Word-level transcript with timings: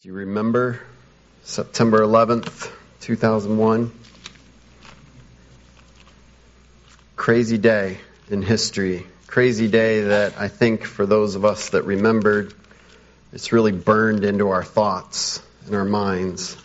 Do 0.00 0.10
you 0.10 0.14
remember 0.14 0.78
September 1.42 1.98
11th, 1.98 2.70
2001? 3.00 3.90
Crazy 7.16 7.58
day 7.58 7.98
in 8.30 8.42
history. 8.42 9.08
Crazy 9.26 9.66
day 9.66 10.02
that 10.02 10.38
I 10.38 10.46
think 10.46 10.84
for 10.84 11.04
those 11.04 11.34
of 11.34 11.44
us 11.44 11.70
that 11.70 11.82
remembered, 11.82 12.54
it's 13.32 13.50
really 13.50 13.72
burned 13.72 14.22
into 14.22 14.50
our 14.50 14.62
thoughts 14.62 15.42
and 15.66 15.74
our 15.74 15.84
minds. 15.84 16.56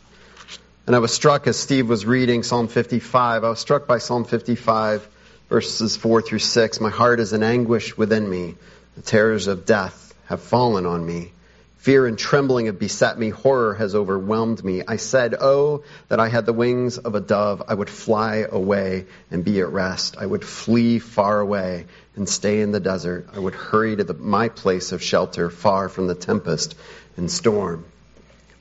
And 0.85 0.95
I 0.95 0.99
was 0.99 1.11
struck 1.11 1.47
as 1.47 1.57
Steve 1.57 1.89
was 1.89 2.05
reading 2.05 2.43
Psalm 2.43 2.67
55. 2.67 3.43
I 3.43 3.49
was 3.49 3.59
struck 3.59 3.87
by 3.87 3.97
Psalm 3.97 4.25
55, 4.25 5.07
verses 5.49 5.95
4 5.97 6.21
through 6.21 6.37
6. 6.37 6.79
My 6.79 6.91
heart 6.91 7.19
is 7.19 7.33
in 7.33 7.41
anguish 7.41 7.97
within 7.97 8.29
me. 8.29 8.53
The 8.95 9.01
terrors 9.01 9.47
of 9.47 9.65
death 9.65 10.13
have 10.27 10.43
fallen 10.43 10.85
on 10.85 11.03
me. 11.03 11.31
Fear 11.83 12.07
and 12.07 12.17
trembling 12.17 12.67
have 12.67 12.79
beset 12.79 13.19
me. 13.19 13.27
Horror 13.27 13.73
has 13.73 13.93
overwhelmed 13.93 14.63
me. 14.63 14.83
I 14.87 14.95
said, 14.95 15.35
Oh, 15.37 15.83
that 16.07 16.17
I 16.17 16.29
had 16.29 16.45
the 16.45 16.53
wings 16.53 16.97
of 16.97 17.13
a 17.13 17.19
dove. 17.19 17.61
I 17.67 17.73
would 17.73 17.89
fly 17.89 18.45
away 18.49 19.03
and 19.29 19.43
be 19.43 19.59
at 19.59 19.67
rest. 19.67 20.15
I 20.17 20.25
would 20.25 20.45
flee 20.45 20.99
far 20.99 21.41
away 21.41 21.87
and 22.15 22.29
stay 22.29 22.61
in 22.61 22.71
the 22.71 22.79
desert. 22.79 23.27
I 23.33 23.39
would 23.39 23.53
hurry 23.53 23.97
to 23.97 24.05
the, 24.05 24.13
my 24.13 24.47
place 24.47 24.93
of 24.93 25.03
shelter, 25.03 25.49
far 25.49 25.89
from 25.89 26.07
the 26.07 26.15
tempest 26.15 26.77
and 27.17 27.29
storm. 27.29 27.83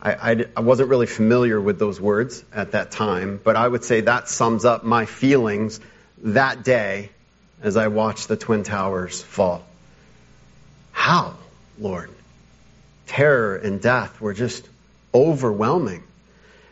I, 0.03 0.33
I, 0.33 0.47
I 0.57 0.61
wasn't 0.63 0.89
really 0.89 1.07
familiar 1.07 1.61
with 1.61 1.79
those 1.79 2.01
words 2.01 2.45
at 2.53 2.73
that 2.73 2.91
time, 2.91 3.41
but 3.45 3.55
I 3.55 3.69
would 3.69 3.85
say 3.85 4.01
that 4.01 4.31
sums 4.31 4.65
up 4.65 4.83
my 4.83 5.07
feelings 5.07 5.79
that 6.25 6.65
day 6.65 7.11
as 7.63 7.77
I 7.77 7.87
watched 7.87 8.27
the 8.27 8.37
Twin 8.37 8.65
Towers 8.65 9.23
fall. 9.23 9.65
How, 10.91 11.37
Lord? 11.79 12.11
Terror 13.07 13.57
and 13.57 13.81
death 13.81 14.21
were 14.21 14.35
just 14.35 14.69
overwhelming. 15.15 16.03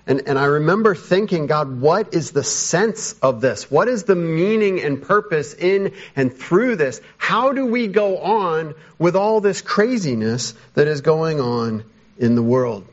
And, 0.06 0.22
and 0.26 0.38
I 0.38 0.46
remember 0.46 0.94
thinking, 0.94 1.46
God, 1.46 1.80
what 1.80 2.14
is 2.14 2.32
the 2.32 2.42
sense 2.42 3.12
of 3.20 3.40
this? 3.40 3.70
What 3.70 3.86
is 3.86 4.04
the 4.04 4.16
meaning 4.16 4.80
and 4.80 5.00
purpose 5.00 5.54
in 5.54 5.92
and 6.16 6.34
through 6.34 6.76
this? 6.76 7.00
How 7.16 7.52
do 7.52 7.66
we 7.66 7.86
go 7.86 8.18
on 8.18 8.74
with 8.98 9.14
all 9.14 9.40
this 9.40 9.60
craziness 9.60 10.54
that 10.74 10.88
is 10.88 11.02
going 11.02 11.38
on 11.40 11.84
in 12.18 12.34
the 12.34 12.42
world? 12.42 12.86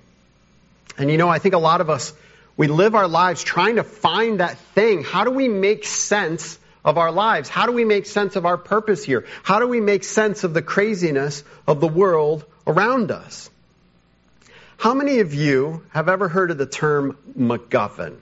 And 0.98 1.10
you 1.10 1.18
know, 1.18 1.30
I 1.30 1.40
think 1.40 1.56
a 1.56 1.60
lot 1.60 1.82
of 1.82 1.90
us, 1.90 2.14
we 2.56 2.68
live 2.68 2.94
our 2.94 3.08
lives 3.08 3.44
trying 3.44 3.78
to 3.78 3.84
find 3.84 4.40
that 4.40 4.58
thing. 4.76 5.04
How 5.04 5.24
do 5.24 5.32
we 5.32 5.48
make 5.48 5.86
sense 5.86 6.60
of 6.84 6.98
our 6.98 7.12
lives? 7.12 7.50
How 7.50 7.66
do 7.66 7.72
we 7.72 7.86
make 7.86 8.06
sense 8.06 8.36
of 8.36 8.46
our 8.46 8.58
purpose 8.58 9.04
here? 9.04 9.26
How 9.44 9.60
do 9.60 9.68
we 9.68 9.82
make 9.82 10.04
sense 10.04 10.44
of 10.44 10.54
the 10.54 10.62
craziness 10.62 11.44
of 11.68 11.80
the 11.80 11.88
world 11.88 12.46
around 12.68 13.10
us. 13.12 13.50
How 14.78 14.94
many 14.94 15.20
of 15.20 15.34
you 15.34 15.84
have 15.90 16.08
ever 16.10 16.28
heard 16.28 16.52
of 16.52 16.60
the 16.60 16.68
term 16.68 17.18
MacGuffin? 17.36 18.18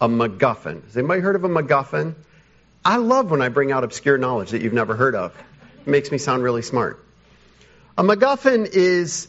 A 0.00 0.08
MacGuffin. 0.08 0.84
Has 0.84 0.96
anybody 0.96 1.20
heard 1.20 1.36
of 1.36 1.44
a 1.44 1.48
MacGuffin? 1.48 2.14
I 2.84 2.96
love 2.96 3.30
when 3.30 3.42
I 3.42 3.48
bring 3.50 3.72
out 3.72 3.84
obscure 3.84 4.16
knowledge 4.16 4.52
that 4.52 4.62
you've 4.62 4.72
never 4.72 4.96
heard 4.96 5.14
of. 5.14 5.36
It 5.80 5.86
makes 5.86 6.10
me 6.10 6.16
sound 6.16 6.42
really 6.42 6.62
smart. 6.62 7.04
A 7.98 8.02
MacGuffin 8.02 8.66
is 8.72 9.28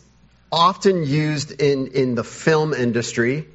often 0.51 1.03
used 1.03 1.51
in, 1.59 1.87
in 1.87 2.15
the 2.15 2.23
film 2.23 2.73
industry, 2.73 3.45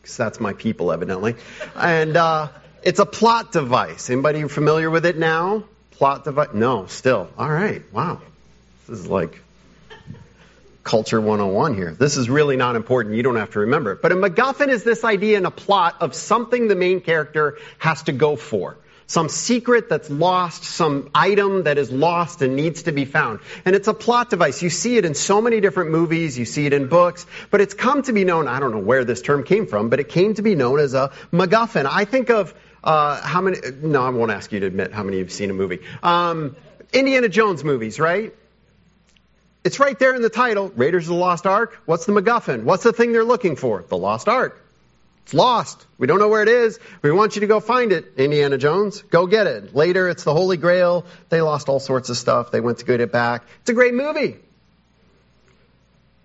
because 0.00 0.16
that's 0.16 0.40
my 0.40 0.54
people, 0.54 0.90
evidently. 0.90 1.36
And 1.76 2.16
uh, 2.16 2.48
it's 2.82 2.98
a 2.98 3.06
plot 3.06 3.52
device. 3.52 4.10
Anybody 4.10 4.48
familiar 4.48 4.90
with 4.90 5.06
it 5.06 5.18
now? 5.18 5.64
Plot 5.92 6.24
device? 6.24 6.48
No, 6.54 6.86
still. 6.86 7.28
All 7.38 7.50
right. 7.50 7.82
Wow. 7.92 8.20
This 8.88 9.00
is 9.00 9.06
like 9.06 9.38
Culture 10.84 11.20
101 11.20 11.74
here. 11.74 11.92
This 11.92 12.16
is 12.16 12.28
really 12.28 12.56
not 12.56 12.74
important. 12.74 13.14
You 13.14 13.22
don't 13.22 13.36
have 13.36 13.50
to 13.50 13.60
remember 13.60 13.92
it. 13.92 14.02
But 14.02 14.12
a 14.12 14.16
MacGuffin 14.16 14.68
is 14.68 14.82
this 14.82 15.04
idea 15.04 15.38
in 15.38 15.46
a 15.46 15.50
plot 15.50 15.96
of 16.00 16.14
something 16.14 16.66
the 16.66 16.74
main 16.74 17.00
character 17.00 17.58
has 17.78 18.02
to 18.04 18.12
go 18.12 18.34
for. 18.36 18.78
Some 19.06 19.28
secret 19.28 19.88
that's 19.88 20.08
lost, 20.10 20.64
some 20.64 21.10
item 21.14 21.64
that 21.64 21.76
is 21.76 21.90
lost 21.90 22.40
and 22.40 22.56
needs 22.56 22.84
to 22.84 22.92
be 22.92 23.04
found. 23.04 23.40
And 23.64 23.76
it's 23.76 23.86
a 23.86 23.94
plot 23.94 24.30
device. 24.30 24.62
You 24.62 24.70
see 24.70 24.96
it 24.96 25.04
in 25.04 25.14
so 25.14 25.40
many 25.40 25.60
different 25.60 25.90
movies, 25.90 26.38
you 26.38 26.46
see 26.46 26.66
it 26.66 26.72
in 26.72 26.88
books, 26.88 27.26
but 27.50 27.60
it's 27.60 27.74
come 27.74 28.02
to 28.04 28.12
be 28.12 28.24
known, 28.24 28.48
I 28.48 28.58
don't 28.58 28.72
know 28.72 28.78
where 28.78 29.04
this 29.04 29.20
term 29.20 29.44
came 29.44 29.66
from, 29.66 29.90
but 29.90 30.00
it 30.00 30.08
came 30.08 30.34
to 30.34 30.42
be 30.42 30.54
known 30.54 30.80
as 30.80 30.94
a 30.94 31.12
MacGuffin. 31.30 31.86
I 31.86 32.06
think 32.06 32.30
of, 32.30 32.54
uh, 32.82 33.20
how 33.20 33.40
many, 33.42 33.58
no, 33.82 34.02
I 34.02 34.08
won't 34.10 34.30
ask 34.30 34.50
you 34.50 34.60
to 34.60 34.66
admit 34.66 34.92
how 34.92 35.02
many 35.02 35.18
you've 35.18 35.30
seen 35.30 35.50
a 35.50 35.54
movie. 35.54 35.80
Um, 36.02 36.56
Indiana 36.92 37.28
Jones 37.28 37.62
movies, 37.62 38.00
right? 38.00 38.34
It's 39.64 39.78
right 39.78 39.96
there 39.98 40.14
in 40.14 40.22
the 40.22 40.30
title, 40.30 40.72
Raiders 40.74 41.04
of 41.04 41.14
the 41.14 41.20
Lost 41.20 41.46
Ark. 41.46 41.78
What's 41.84 42.06
the 42.06 42.12
MacGuffin? 42.12 42.64
What's 42.64 42.82
the 42.82 42.92
thing 42.92 43.12
they're 43.12 43.24
looking 43.24 43.56
for? 43.56 43.84
The 43.88 43.96
Lost 43.96 44.28
Ark. 44.28 44.60
It's 45.24 45.34
lost. 45.34 45.86
We 45.98 46.08
don't 46.08 46.18
know 46.18 46.28
where 46.28 46.42
it 46.42 46.48
is. 46.48 46.80
We 47.00 47.12
want 47.12 47.36
you 47.36 47.40
to 47.40 47.46
go 47.46 47.60
find 47.60 47.92
it, 47.92 48.14
Indiana 48.16 48.58
Jones. 48.58 49.02
Go 49.02 49.28
get 49.28 49.46
it. 49.46 49.74
Later, 49.74 50.08
it's 50.08 50.24
the 50.24 50.32
Holy 50.32 50.56
Grail. 50.56 51.04
They 51.28 51.40
lost 51.40 51.68
all 51.68 51.78
sorts 51.78 52.10
of 52.10 52.16
stuff. 52.16 52.50
They 52.50 52.60
went 52.60 52.78
to 52.78 52.84
get 52.84 53.00
it 53.00 53.12
back. 53.12 53.44
It's 53.60 53.70
a 53.70 53.74
great 53.74 53.94
movie. 53.94 54.36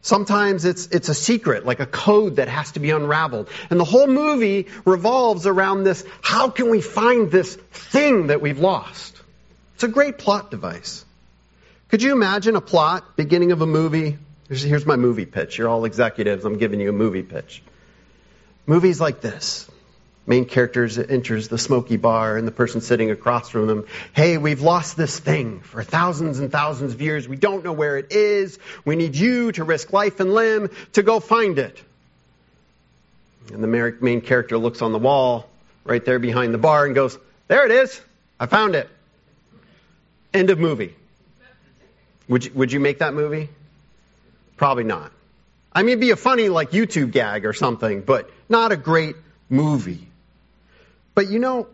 Sometimes 0.02 0.66
it's, 0.66 0.88
it's 0.88 1.09
a 1.09 1.14
secret, 1.14 1.66
like 1.66 1.80
a 1.80 1.86
code 1.86 2.38
that 2.38 2.48
has 2.48 2.72
to 2.72 2.80
be 2.80 2.92
unraveled. 2.92 3.50
And 3.69 3.80
the 3.80 3.84
whole 3.84 4.08
movie 4.08 4.68
revolves 4.86 5.46
around 5.46 5.84
this, 5.84 6.04
how 6.22 6.50
can 6.50 6.69
we 6.69 6.81
find 6.81 7.30
this 7.30 7.56
thing 7.56 8.28
that 8.28 8.42
we've 8.42 8.59
lost? 8.59 9.22
It's 9.75 9.84
a 9.84 9.90
great 9.90 10.18
plot 10.18 10.50
device. 10.50 11.06
Could 11.90 12.02
you 12.02 12.12
imagine 12.12 12.56
a 12.56 12.62
plot, 12.62 13.16
beginning 13.16 13.52
of 13.52 13.62
a 13.62 13.66
movie? 13.66 14.18
Here's, 14.48 14.62
here's 14.62 14.86
my 14.86 14.98
movie 14.98 15.25
pitch. 15.25 15.58
You're 15.58 15.70
all 15.70 15.86
executives. 15.86 16.44
I'm 16.44 16.58
giving 16.58 16.80
you 16.81 16.90
a 16.90 16.94
movie 16.94 17.24
pitch. 17.24 17.64
Movies 18.66 19.00
like 19.00 19.22
this. 19.22 19.70
Main 20.25 20.44
characters 20.44 20.98
enters 20.98 21.48
the 21.48 21.58
smoky 21.58 21.96
bar 21.96 22.36
and 22.36 22.46
the 22.46 22.52
person 22.52 22.81
sitting 22.81 23.12
across 23.12 23.48
from 23.48 23.68
them. 23.68 23.86
Hey, 24.14 24.38
we've 24.38 24.62
lost 24.62 24.98
this 24.98 25.18
thing 25.18 25.62
for 25.62 25.81
thousands 25.81 26.40
and 26.40 26.52
thousands 26.52 26.94
of 26.94 27.02
years. 27.02 27.30
We 27.30 27.38
don't 27.38 27.64
know 27.64 27.72
where 27.72 27.98
it 27.98 28.12
is. 28.12 28.59
We 28.84 28.98
need 28.98 29.16
you 29.16 29.54
to 29.54 29.64
risk 29.64 29.94
life 29.94 30.19
and 30.19 30.34
limb 30.34 30.69
to 30.94 31.04
go 31.04 31.22
find 31.22 31.58
it. 31.58 31.81
And 33.54 33.64
the 33.64 33.96
main 34.02 34.19
character 34.19 34.58
looks 34.58 34.81
on 34.81 34.92
the 34.92 35.00
wall 35.00 35.48
right 35.86 36.04
there 36.04 36.19
behind 36.19 36.54
the 36.54 36.58
bar 36.58 36.86
and 36.86 36.94
goes, 36.94 37.18
There 37.48 37.66
it 37.66 37.72
is. 37.72 38.02
I 38.38 38.48
found 38.48 38.75
it. 38.75 38.90
End 40.34 40.50
of 40.50 40.59
movie. 40.59 40.94
Would 42.28 42.46
you, 42.46 42.52
would 42.54 42.72
you 42.72 42.80
make 42.80 43.00
that 43.00 43.14
movie? 43.14 43.50
Probably 44.58 44.84
not. 44.84 45.12
I 45.72 45.82
mean, 45.84 45.90
it'd 45.90 46.02
be 46.02 46.12
a 46.12 46.16
funny, 46.16 46.50
like, 46.50 46.72
YouTube 46.72 47.12
gag 47.12 47.46
or 47.46 47.54
something, 47.54 48.02
but 48.02 48.30
not 48.50 48.72
a 48.72 48.78
great 48.78 49.16
movie. 49.50 50.08
But 51.14 51.30
you 51.30 51.40
know, 51.40 51.68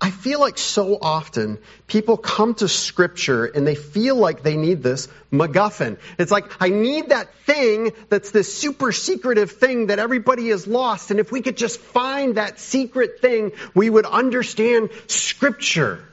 I 0.00 0.10
feel 0.10 0.40
like 0.40 0.58
so 0.58 0.98
often 1.00 1.58
people 1.86 2.18
come 2.18 2.54
to 2.56 2.68
scripture 2.68 3.46
and 3.46 3.66
they 3.66 3.74
feel 3.74 4.16
like 4.16 4.42
they 4.42 4.56
need 4.56 4.82
this 4.82 5.08
MacGuffin. 5.32 5.98
It's 6.18 6.30
like, 6.30 6.44
I 6.60 6.68
need 6.68 7.08
that 7.08 7.34
thing 7.44 7.92
that's 8.10 8.30
this 8.30 8.52
super 8.52 8.92
secretive 8.92 9.52
thing 9.52 9.86
that 9.86 9.98
everybody 9.98 10.48
has 10.50 10.66
lost. 10.66 11.10
And 11.10 11.18
if 11.18 11.32
we 11.32 11.40
could 11.40 11.56
just 11.56 11.80
find 11.80 12.34
that 12.36 12.60
secret 12.60 13.20
thing, 13.20 13.52
we 13.74 13.88
would 13.88 14.04
understand 14.04 14.90
scripture. 15.06 16.04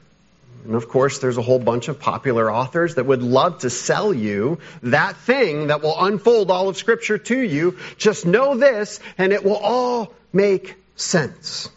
And 0.66 0.75
of 0.75 0.88
course, 0.88 1.19
there's 1.19 1.38
a 1.38 1.41
whole 1.41 1.59
bunch 1.59 1.90
of 1.90 2.00
popular 2.00 2.51
authors 2.51 2.96
that 2.96 3.06
would 3.06 3.22
love 3.22 3.59
to 3.59 3.69
sell 3.69 4.13
you 4.13 4.59
that 4.84 5.18
thing 5.18 5.68
that 5.68 5.81
will 5.81 5.96
unfold 6.01 6.50
all 6.50 6.69
of 6.69 6.78
Scripture 6.78 7.18
to 7.18 7.38
you. 7.38 7.78
Just 7.97 8.25
know 8.25 8.56
this, 8.56 9.00
and 9.18 9.34
it 9.34 9.44
will 9.44 9.57
all 9.57 10.13
make 10.31 10.75
sense. 10.96 11.69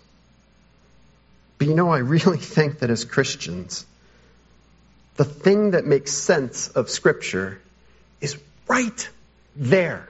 But 1.59 1.69
you 1.69 1.75
know, 1.75 1.91
I 1.91 1.99
really 1.99 2.39
think 2.57 2.81
that 2.81 2.91
as 2.91 3.05
Christians, 3.05 3.85
the 5.17 5.25
thing 5.25 5.73
that 5.73 5.85
makes 5.85 6.13
sense 6.13 6.69
of 6.69 6.91
Scripture 6.91 7.61
is 8.21 8.39
right 8.69 9.09
there. 9.57 10.09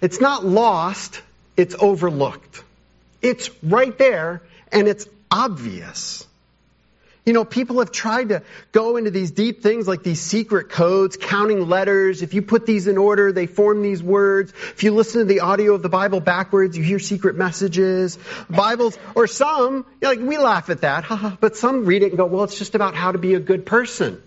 It's 0.00 0.20
not 0.20 0.44
lost, 0.44 1.20
it's 1.56 1.76
overlooked. 1.78 2.64
It's 3.22 3.50
right 3.62 3.96
there, 3.96 4.42
and 4.72 4.88
it's 4.88 5.06
obvious. 5.30 6.26
You 7.26 7.32
know, 7.32 7.44
people 7.44 7.80
have 7.80 7.90
tried 7.90 8.28
to 8.28 8.42
go 8.70 8.96
into 8.96 9.10
these 9.10 9.32
deep 9.32 9.60
things 9.60 9.88
like 9.88 10.04
these 10.04 10.20
secret 10.20 10.68
codes, 10.68 11.16
counting 11.16 11.68
letters. 11.68 12.22
If 12.22 12.34
you 12.34 12.40
put 12.40 12.66
these 12.66 12.86
in 12.86 12.96
order, 12.96 13.32
they 13.32 13.46
form 13.46 13.82
these 13.82 14.00
words. 14.00 14.52
If 14.52 14.84
you 14.84 14.94
listen 14.94 15.22
to 15.22 15.24
the 15.24 15.40
audio 15.40 15.74
of 15.74 15.82
the 15.82 15.88
Bible 15.88 16.20
backwards, 16.20 16.78
you 16.78 16.84
hear 16.84 17.00
secret 17.00 17.34
messages. 17.34 18.16
Bibles, 18.48 18.96
or 19.16 19.26
some, 19.26 19.84
like 20.00 20.20
we 20.20 20.38
laugh 20.38 20.70
at 20.70 20.82
that, 20.82 21.02
haha, 21.02 21.34
but 21.40 21.56
some 21.56 21.84
read 21.84 22.04
it 22.04 22.10
and 22.10 22.16
go, 22.16 22.26
well, 22.26 22.44
it's 22.44 22.58
just 22.58 22.76
about 22.76 22.94
how 22.94 23.10
to 23.10 23.18
be 23.18 23.34
a 23.34 23.40
good 23.40 23.66
person. 23.66 24.22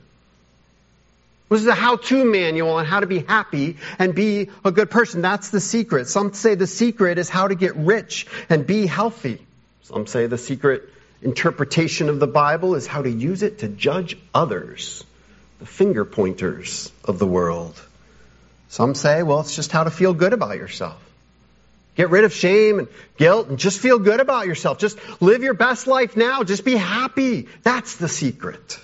This 1.49 1.61
is 1.61 1.67
a 1.67 1.75
how-to 1.75 2.25
manual 2.25 2.71
on 2.71 2.85
how 2.85 2.99
to 2.99 3.07
be 3.07 3.19
happy 3.19 3.77
and 3.97 4.13
be 4.13 4.49
a 4.65 4.71
good 4.71 4.91
person. 4.91 5.21
That's 5.21 5.49
the 5.49 5.61
secret. 5.61 6.09
Some 6.09 6.33
say 6.33 6.55
the 6.55 6.67
secret 6.67 7.17
is 7.17 7.29
how 7.29 7.47
to 7.47 7.55
get 7.55 7.77
rich 7.77 8.27
and 8.49 8.67
be 8.67 8.85
healthy. 8.85 9.39
Some 9.83 10.05
say 10.05 10.27
the 10.27 10.37
secret 10.37 10.87
interpretation 11.21 12.09
of 12.09 12.19
the 12.19 12.27
Bible 12.27 12.75
is 12.75 12.87
how 12.87 13.01
to 13.01 13.09
use 13.09 13.43
it 13.43 13.59
to 13.59 13.67
judge 13.67 14.17
others, 14.33 15.03
the 15.59 15.65
finger 15.65 16.05
pointers 16.05 16.91
of 17.03 17.19
the 17.19 17.27
world. 17.27 17.79
Some 18.69 18.95
say, 18.95 19.23
well, 19.23 19.41
it's 19.41 19.55
just 19.55 19.71
how 19.71 19.83
to 19.83 19.91
feel 19.91 20.13
good 20.13 20.33
about 20.33 20.57
yourself. 20.57 21.01
Get 21.95 22.11
rid 22.11 22.23
of 22.23 22.31
shame 22.31 22.79
and 22.79 22.87
guilt 23.17 23.49
and 23.49 23.59
just 23.59 23.79
feel 23.79 23.99
good 23.99 24.21
about 24.21 24.45
yourself. 24.45 24.77
Just 24.77 24.97
live 25.21 25.43
your 25.43 25.53
best 25.53 25.85
life 25.85 26.15
now. 26.15 26.43
Just 26.43 26.63
be 26.63 26.75
happy. 26.75 27.47
That's 27.63 27.97
the 27.97 28.07
secret. 28.07 28.79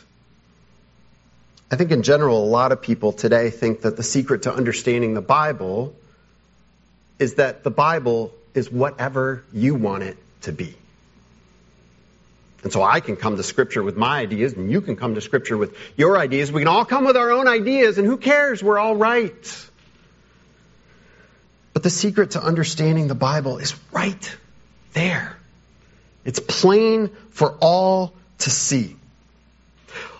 I 1.71 1.77
think 1.77 1.91
in 1.91 2.03
general, 2.03 2.43
a 2.43 2.45
lot 2.45 2.71
of 2.71 2.81
people 2.81 3.13
today 3.13 3.49
think 3.49 3.81
that 3.81 3.95
the 3.95 4.03
secret 4.03 4.43
to 4.43 4.53
understanding 4.53 5.13
the 5.13 5.21
Bible 5.21 5.95
is 7.17 7.35
that 7.35 7.63
the 7.63 7.71
Bible 7.71 8.33
is 8.53 8.71
whatever 8.71 9.43
you 9.53 9.75
want 9.75 10.03
it 10.03 10.17
to 10.41 10.51
be. 10.51 10.75
And 12.65 12.73
so 12.73 12.81
I 12.81 12.99
can 12.99 13.15
come 13.15 13.37
to 13.37 13.43
Scripture 13.43 13.83
with 13.83 13.95
my 13.95 14.17
ideas, 14.21 14.53
and 14.53 14.71
you 14.71 14.81
can 14.81 14.95
come 14.95 15.13
to 15.13 15.21
Scripture 15.21 15.55
with 15.55 15.77
your 15.95 16.17
ideas. 16.17 16.51
We 16.51 16.61
can 16.61 16.67
all 16.67 16.83
come 16.83 17.05
with 17.05 17.15
our 17.15 17.29
own 17.29 17.47
ideas, 17.47 17.99
and 17.99 18.07
who 18.07 18.17
cares? 18.17 18.63
We're 18.63 18.79
all 18.79 18.95
right. 18.95 19.69
But 21.73 21.83
the 21.83 21.91
secret 21.91 22.31
to 22.31 22.43
understanding 22.43 23.07
the 23.07 23.13
Bible 23.13 23.59
is 23.59 23.75
right 23.91 24.37
there. 24.93 25.37
It's 26.25 26.39
plain 26.39 27.11
for 27.29 27.51
all 27.61 28.15
to 28.39 28.49
see. 28.49 28.95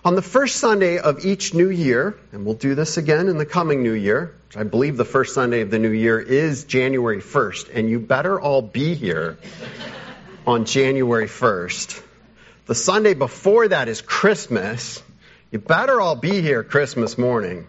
On 0.03 0.13
the 0.13 0.21
first 0.21 0.57
Sunday 0.57 1.00
of 1.00 1.25
each 1.25 1.56
new 1.56 1.71
year, 1.71 2.15
and 2.31 2.45
we'll 2.45 2.53
do 2.53 2.75
this 2.75 2.97
again 2.97 3.27
in 3.27 3.39
the 3.39 3.47
coming 3.47 3.81
new 3.81 3.94
year, 3.94 4.36
which 4.50 4.57
I 4.57 4.62
believe 4.62 4.97
the 4.97 5.03
first 5.03 5.33
Sunday 5.33 5.62
of 5.62 5.71
the 5.71 5.80
new 5.80 5.89
year 5.89 6.19
is 6.19 6.65
January 6.65 7.21
1st, 7.21 7.71
and 7.74 7.89
you 7.89 8.00
better 8.00 8.39
all 8.39 8.62
be 8.62 8.94
here 8.94 9.39
on 10.45 10.65
January 10.65 11.25
1st. 11.25 12.03
The 12.66 12.76
Sunday 12.76 13.14
before 13.14 13.68
that 13.68 13.88
is 13.88 14.02
Christmas. 14.02 15.04
You 15.52 15.60
better 15.60 16.02
all 16.02 16.16
be 16.16 16.42
here 16.42 16.64
Christmas 16.64 17.16
morning. 17.16 17.68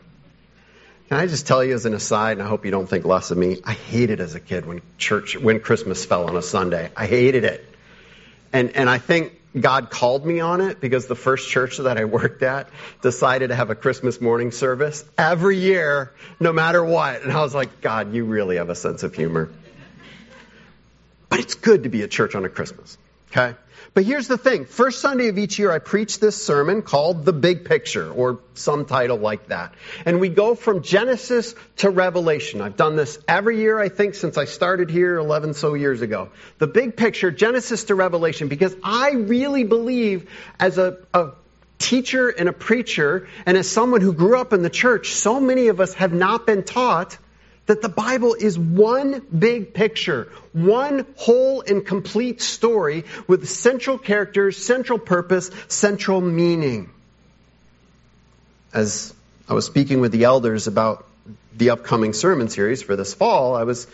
Can 1.08 1.18
I 1.18 1.26
just 1.26 1.46
tell 1.46 1.62
you 1.62 1.74
as 1.74 1.84
an 1.84 1.92
aside, 1.92 2.38
and 2.38 2.42
I 2.42 2.48
hope 2.48 2.64
you 2.64 2.70
don't 2.70 2.88
think 2.88 3.04
less 3.04 3.30
of 3.30 3.36
me, 3.36 3.60
I 3.62 3.74
hated 3.74 4.20
as 4.20 4.34
a 4.34 4.40
kid 4.40 4.64
when 4.64 4.80
church, 4.96 5.36
when 5.36 5.60
Christmas 5.60 6.04
fell 6.04 6.26
on 6.26 6.36
a 6.36 6.42
Sunday. 6.42 6.90
I 6.96 7.06
hated 7.06 7.44
it. 7.44 7.64
And, 8.54 8.74
and 8.74 8.88
I 8.88 8.96
think 8.96 9.34
God 9.58 9.90
called 9.90 10.24
me 10.24 10.40
on 10.40 10.62
it 10.62 10.80
because 10.80 11.06
the 11.06 11.14
first 11.14 11.48
church 11.48 11.76
that 11.76 11.98
I 11.98 12.06
worked 12.06 12.42
at 12.42 12.70
decided 13.02 13.48
to 13.48 13.54
have 13.54 13.68
a 13.68 13.74
Christmas 13.74 14.18
morning 14.18 14.50
service 14.50 15.04
every 15.18 15.58
year, 15.58 16.10
no 16.40 16.54
matter 16.54 16.82
what. 16.82 17.22
And 17.22 17.30
I 17.30 17.42
was 17.42 17.54
like, 17.54 17.82
God, 17.82 18.14
you 18.14 18.24
really 18.24 18.56
have 18.56 18.70
a 18.70 18.74
sense 18.74 19.02
of 19.02 19.14
humor. 19.14 19.50
But 21.28 21.40
it's 21.40 21.54
good 21.54 21.82
to 21.82 21.90
be 21.90 22.02
at 22.02 22.10
church 22.10 22.34
on 22.34 22.46
a 22.46 22.48
Christmas. 22.48 22.96
Okay? 23.30 23.54
But 23.94 24.04
here's 24.04 24.28
the 24.28 24.38
thing. 24.38 24.64
First 24.64 25.00
Sunday 25.00 25.28
of 25.28 25.38
each 25.38 25.58
year, 25.58 25.70
I 25.70 25.78
preach 25.78 26.20
this 26.20 26.42
sermon 26.42 26.82
called 26.82 27.24
The 27.24 27.32
Big 27.32 27.64
Picture, 27.64 28.10
or 28.10 28.40
some 28.54 28.84
title 28.84 29.18
like 29.18 29.48
that. 29.48 29.74
And 30.04 30.20
we 30.20 30.28
go 30.28 30.54
from 30.54 30.82
Genesis 30.82 31.54
to 31.78 31.90
Revelation. 31.90 32.60
I've 32.60 32.76
done 32.76 32.96
this 32.96 33.18
every 33.26 33.58
year, 33.58 33.78
I 33.78 33.88
think, 33.88 34.14
since 34.14 34.36
I 34.36 34.44
started 34.44 34.90
here 34.90 35.16
11 35.16 35.54
so 35.54 35.74
years 35.74 36.02
ago. 36.02 36.30
The 36.58 36.66
big 36.66 36.96
picture, 36.96 37.30
Genesis 37.30 37.84
to 37.84 37.94
Revelation, 37.94 38.48
because 38.48 38.74
I 38.82 39.12
really 39.12 39.64
believe 39.64 40.30
as 40.58 40.78
a, 40.78 40.98
a 41.14 41.30
teacher 41.78 42.28
and 42.28 42.48
a 42.48 42.52
preacher, 42.52 43.28
and 43.44 43.56
as 43.56 43.68
someone 43.70 44.00
who 44.00 44.12
grew 44.12 44.38
up 44.38 44.52
in 44.52 44.62
the 44.62 44.70
church, 44.70 45.12
so 45.12 45.40
many 45.40 45.68
of 45.68 45.80
us 45.80 45.94
have 45.94 46.12
not 46.12 46.46
been 46.46 46.62
taught 46.62 47.18
that 47.66 47.82
the 47.82 47.88
Bible 47.88 48.34
is 48.34 48.58
one 48.58 49.20
big 49.36 49.74
picture, 49.74 50.28
one 50.52 51.06
whole 51.16 51.62
and 51.62 51.84
complete 51.84 52.40
story 52.40 53.04
with 53.26 53.48
central 53.48 53.98
characters, 53.98 54.56
central 54.56 54.98
purpose, 54.98 55.50
central 55.68 56.20
meaning. 56.20 56.90
As 58.72 59.12
I 59.48 59.54
was 59.54 59.66
speaking 59.66 60.00
with 60.00 60.12
the 60.12 60.24
elders 60.24 60.66
about 60.66 61.06
the 61.56 61.70
upcoming 61.70 62.12
sermon 62.12 62.48
series 62.48 62.82
for 62.82 62.96
this 62.96 63.14
fall, 63.14 63.54
I 63.54 63.64
was 63.64 63.86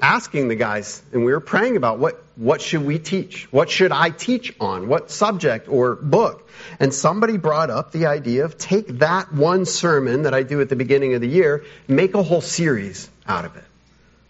asking 0.00 0.48
the 0.48 0.54
guys, 0.54 1.02
and 1.12 1.24
we 1.24 1.32
were 1.32 1.40
praying 1.40 1.76
about 1.76 1.98
what, 1.98 2.22
what 2.36 2.60
should 2.60 2.84
we 2.84 2.98
teach? 2.98 3.50
What 3.52 3.70
should 3.70 3.92
I 3.92 4.10
teach 4.10 4.54
on? 4.60 4.88
What 4.88 5.10
subject 5.10 5.68
or 5.68 5.96
book? 5.96 6.48
And 6.78 6.92
somebody 6.92 7.36
brought 7.36 7.70
up 7.70 7.92
the 7.92 8.06
idea 8.06 8.44
of 8.44 8.58
take 8.58 8.86
that 8.98 9.32
one 9.32 9.64
sermon 9.64 10.22
that 10.22 10.34
I 10.34 10.42
do 10.42 10.60
at 10.60 10.68
the 10.68 10.76
beginning 10.76 11.14
of 11.14 11.20
the 11.20 11.28
year, 11.28 11.64
make 11.86 12.14
a 12.14 12.22
whole 12.22 12.40
series 12.40 13.08
out 13.26 13.44
of 13.44 13.56
it. 13.56 13.64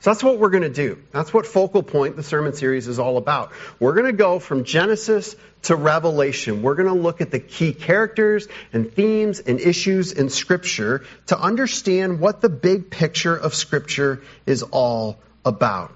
So 0.00 0.10
that's 0.10 0.22
what 0.22 0.38
we're 0.38 0.50
going 0.50 0.62
to 0.62 0.68
do. 0.68 1.02
That's 1.10 1.34
what 1.34 1.44
Focal 1.44 1.82
Point, 1.82 2.14
the 2.14 2.22
sermon 2.22 2.52
series, 2.52 2.86
is 2.86 3.00
all 3.00 3.16
about. 3.16 3.50
We're 3.80 3.94
going 3.94 4.06
to 4.06 4.12
go 4.12 4.38
from 4.38 4.62
Genesis 4.62 5.34
to 5.62 5.74
Revelation. 5.74 6.62
We're 6.62 6.76
going 6.76 6.88
to 6.88 6.94
look 6.94 7.20
at 7.20 7.32
the 7.32 7.40
key 7.40 7.72
characters 7.72 8.46
and 8.72 8.92
themes 8.92 9.40
and 9.40 9.58
issues 9.58 10.12
in 10.12 10.30
Scripture 10.30 11.04
to 11.26 11.38
understand 11.38 12.20
what 12.20 12.40
the 12.40 12.48
big 12.48 12.90
picture 12.90 13.36
of 13.36 13.56
Scripture 13.56 14.22
is 14.46 14.62
all 14.62 15.18
about. 15.48 15.92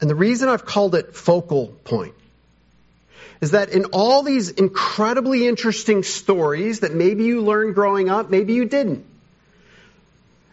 And 0.00 0.08
the 0.08 0.14
reason 0.14 0.48
I've 0.48 0.64
called 0.64 0.94
it 0.94 1.14
focal 1.14 1.68
point 1.84 2.14
is 3.40 3.50
that 3.50 3.70
in 3.70 3.86
all 3.86 4.22
these 4.22 4.50
incredibly 4.50 5.46
interesting 5.46 6.02
stories 6.02 6.80
that 6.80 6.94
maybe 6.94 7.24
you 7.24 7.42
learned 7.42 7.74
growing 7.74 8.08
up, 8.08 8.30
maybe 8.30 8.54
you 8.54 8.64
didn't. 8.64 9.04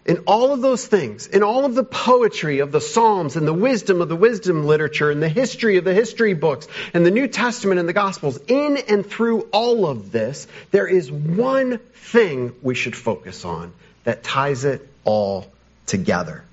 In 0.05 0.17
all 0.27 0.51
of 0.51 0.61
those 0.61 0.85
things, 0.85 1.27
in 1.27 1.43
all 1.43 1.63
of 1.63 1.75
the 1.75 1.83
poetry 1.83 2.59
of 2.59 2.73
the 2.73 2.81
Psalms 2.81 3.37
and 3.37 3.47
the 3.47 3.53
wisdom 3.53 4.01
of 4.01 4.09
the 4.09 4.17
wisdom 4.17 4.65
literature 4.65 5.09
and 5.09 5.23
the 5.23 5.29
history 5.29 5.77
of 5.77 5.85
the 5.85 5.93
history 5.93 6.33
books 6.33 6.67
and 6.93 7.05
the 7.05 7.11
New 7.11 7.29
Testament 7.29 7.79
and 7.79 7.87
the 7.87 7.93
Gospels, 7.93 8.37
in 8.49 8.77
and 8.89 9.05
through 9.05 9.47
all 9.53 9.85
of 9.85 10.11
this, 10.11 10.45
there 10.71 10.87
is 10.87 11.09
one 11.09 11.77
thing 11.77 12.53
we 12.61 12.75
should 12.75 12.97
focus 12.97 13.45
on 13.45 13.71
that 14.03 14.25
ties 14.25 14.65
it 14.65 14.85
all 15.05 15.47
together. 15.85 16.43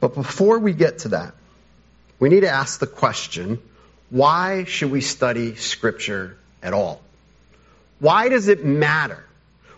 But 0.00 0.14
before 0.14 0.58
we 0.58 0.72
get 0.72 1.00
to 1.00 1.08
that, 1.08 1.34
we 2.18 2.28
need 2.28 2.40
to 2.40 2.48
ask 2.48 2.80
the 2.80 2.86
question 2.86 3.60
why 4.10 4.64
should 4.64 4.90
we 4.90 5.00
study 5.00 5.56
Scripture 5.56 6.36
at 6.62 6.72
all? 6.72 7.02
Why 7.98 8.28
does 8.28 8.48
it 8.48 8.64
matter? 8.64 9.24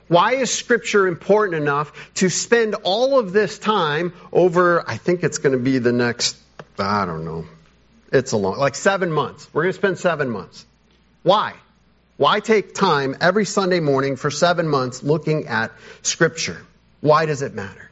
Why 0.09 0.35
is 0.35 0.53
Scripture 0.53 1.07
important 1.07 1.63
enough 1.63 1.93
to 2.17 2.29
spend 2.29 2.75
all 2.75 3.19
of 3.19 3.33
this 3.33 3.59
time 3.59 4.13
over, 4.33 4.85
I 4.89 4.97
think 4.97 5.23
it's 5.23 5.39
going 5.39 5.53
to 5.53 5.63
be 5.63 5.79
the 5.79 5.93
next, 5.93 6.37
I 6.79 7.05
don't 7.05 7.25
know, 7.25 7.45
it's 8.13 8.33
a 8.33 8.37
long, 8.37 8.59
like 8.59 8.75
seven 8.75 9.13
months. 9.13 9.49
We're 9.53 9.63
going 9.63 9.73
to 9.73 9.79
spend 9.79 9.99
seven 9.99 10.31
months. 10.31 10.65
Why? 11.23 11.55
Why 12.17 12.41
take 12.41 12.75
time 12.75 13.17
every 13.21 13.45
Sunday 13.45 13.81
morning 13.81 14.17
for 14.17 14.31
seven 14.31 14.67
months 14.67 15.03
looking 15.03 15.47
at 15.47 15.73
Scripture? 16.03 16.61
Why 17.01 17.27
does 17.27 17.43
it 17.43 17.55
matter? 17.55 17.88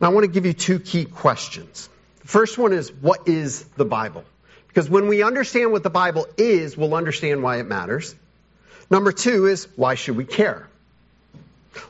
I 0.00 0.10
want 0.10 0.24
to 0.24 0.30
give 0.30 0.46
you 0.46 0.52
two 0.52 0.78
key 0.78 1.04
questions. 1.04 1.88
The 2.20 2.28
first 2.28 2.56
one 2.56 2.72
is, 2.72 2.92
what 2.92 3.28
is 3.28 3.64
the 3.76 3.84
Bible? 3.84 4.24
Because 4.68 4.88
when 4.88 5.08
we 5.08 5.22
understand 5.22 5.72
what 5.72 5.82
the 5.82 5.90
Bible 5.90 6.26
is, 6.36 6.76
we'll 6.76 6.94
understand 6.94 7.42
why 7.42 7.58
it 7.58 7.66
matters. 7.66 8.14
Number 8.90 9.12
two 9.12 9.46
is, 9.46 9.66
why 9.76 9.96
should 9.96 10.16
we 10.16 10.24
care? 10.24 10.68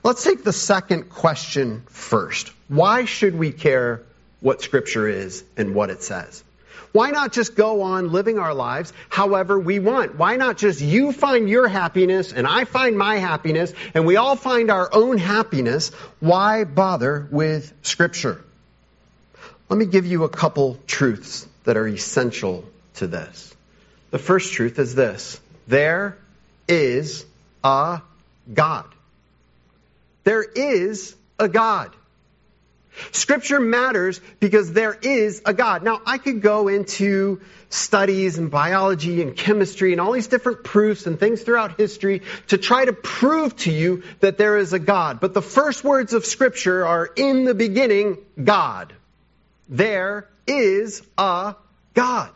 Let's 0.03 0.25
take 0.25 0.43
the 0.43 0.53
second 0.53 1.11
question 1.11 1.83
first. 1.89 2.53
Why 2.69 3.05
should 3.05 3.35
we 3.35 3.53
care 3.53 4.03
what 4.41 4.63
Scripture 4.63 5.07
is 5.09 5.45
and 5.57 5.75
what 5.75 5.91
it 5.91 6.03
says? 6.03 6.43
Why 6.93 7.11
not 7.11 7.33
just 7.33 7.55
go 7.55 7.83
on 7.83 8.13
living 8.13 8.39
our 8.39 8.55
lives 8.55 8.93
however 9.09 9.59
we 9.59 9.79
want? 9.79 10.17
Why 10.17 10.37
not 10.37 10.57
just 10.57 10.81
you 10.81 11.13
find 11.13 11.49
your 11.49 11.69
happiness 11.69 12.33
and 12.33 12.47
I 12.47 12.65
find 12.65 12.97
my 12.97 13.17
happiness 13.17 13.73
and 13.95 14.07
we 14.07 14.17
all 14.17 14.37
find 14.37 14.71
our 14.71 14.89
own 14.93 15.19
happiness? 15.19 15.91
Why 16.21 16.65
bother 16.65 17.29
with 17.31 17.73
Scripture? 17.83 18.43
Let 19.69 19.79
me 19.79 19.87
give 19.87 20.07
you 20.07 20.25
a 20.25 20.29
couple 20.29 20.79
truths 20.87 21.47
that 21.65 21.77
are 21.77 21.87
essential 21.87 22.65
to 22.95 23.07
this. 23.07 23.55
The 24.11 24.19
first 24.19 24.55
truth 24.55 24.79
is 24.79 24.95
this 24.95 25.39
there 25.67 26.17
is 26.67 27.27
a 27.63 28.01
God. 28.53 28.87
There 30.25 30.43
is 30.43 31.15
a 31.39 31.49
God. 31.49 31.95
Scripture 33.13 33.61
matters 33.61 34.21
because 34.41 34.73
there 34.73 34.95
is 34.95 35.43
a 35.45 35.53
God. 35.53 35.83
Now, 35.83 36.01
I 36.07 36.19
could 36.19 36.43
go 36.43 36.69
into 36.69 37.41
studies 37.71 38.39
and 38.39 38.51
biology 38.51 39.21
and 39.23 39.37
chemistry 39.37 39.93
and 39.93 40.01
all 40.01 40.13
these 40.13 40.29
different 40.29 40.65
proofs 40.65 41.07
and 41.07 41.19
things 41.21 41.43
throughout 41.43 41.79
history 41.79 42.23
to 42.49 42.59
try 42.59 42.85
to 42.85 42.93
prove 42.93 43.57
to 43.57 43.71
you 43.71 44.03
that 44.21 44.39
there 44.39 44.57
is 44.57 44.73
a 44.73 44.79
God. 44.79 45.21
But 45.21 45.35
the 45.35 45.43
first 45.43 45.85
words 45.85 46.13
of 46.15 46.25
Scripture 46.25 46.87
are 46.87 47.07
in 47.17 47.45
the 47.45 47.55
beginning, 47.55 48.19
God. 48.43 48.93
There 49.69 50.29
is 50.47 51.03
a 51.19 51.57
God. 51.95 52.31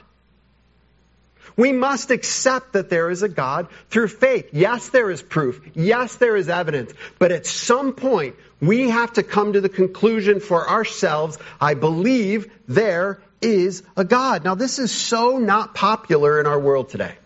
We 1.57 1.73
must 1.73 2.11
accept 2.11 2.73
that 2.73 2.88
there 2.88 3.11
is 3.11 3.23
a 3.23 3.28
God 3.28 3.69
through 3.90 4.09
faith. 4.09 4.50
Yes, 4.52 4.88
there 4.88 5.11
is 5.11 5.23
proof. 5.23 5.61
Yes, 5.75 6.16
there 6.16 6.37
is 6.37 6.49
evidence. 6.49 6.92
But 7.19 7.33
at 7.33 7.47
some 7.47 7.92
point, 7.92 8.37
we 8.62 8.90
have 8.90 9.12
to 9.14 9.25
come 9.25 9.54
to 9.54 9.61
the 9.61 9.69
conclusion 9.69 10.38
for 10.38 10.71
ourselves, 10.71 11.37
I 11.61 11.75
believe 11.75 12.50
there 12.69 13.21
is 13.42 13.83
a 13.97 14.04
God. 14.04 14.45
Now, 14.45 14.54
this 14.54 14.78
is 14.78 14.92
so 14.92 15.38
not 15.38 15.75
popular 15.75 16.38
in 16.38 16.47
our 16.47 16.61
world 16.61 16.88
today. 16.88 17.16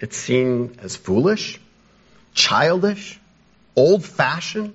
It's 0.00 0.16
seen 0.16 0.78
as 0.82 0.96
foolish, 0.96 1.60
childish, 2.32 3.20
old 3.76 4.04
fashioned. 4.04 4.74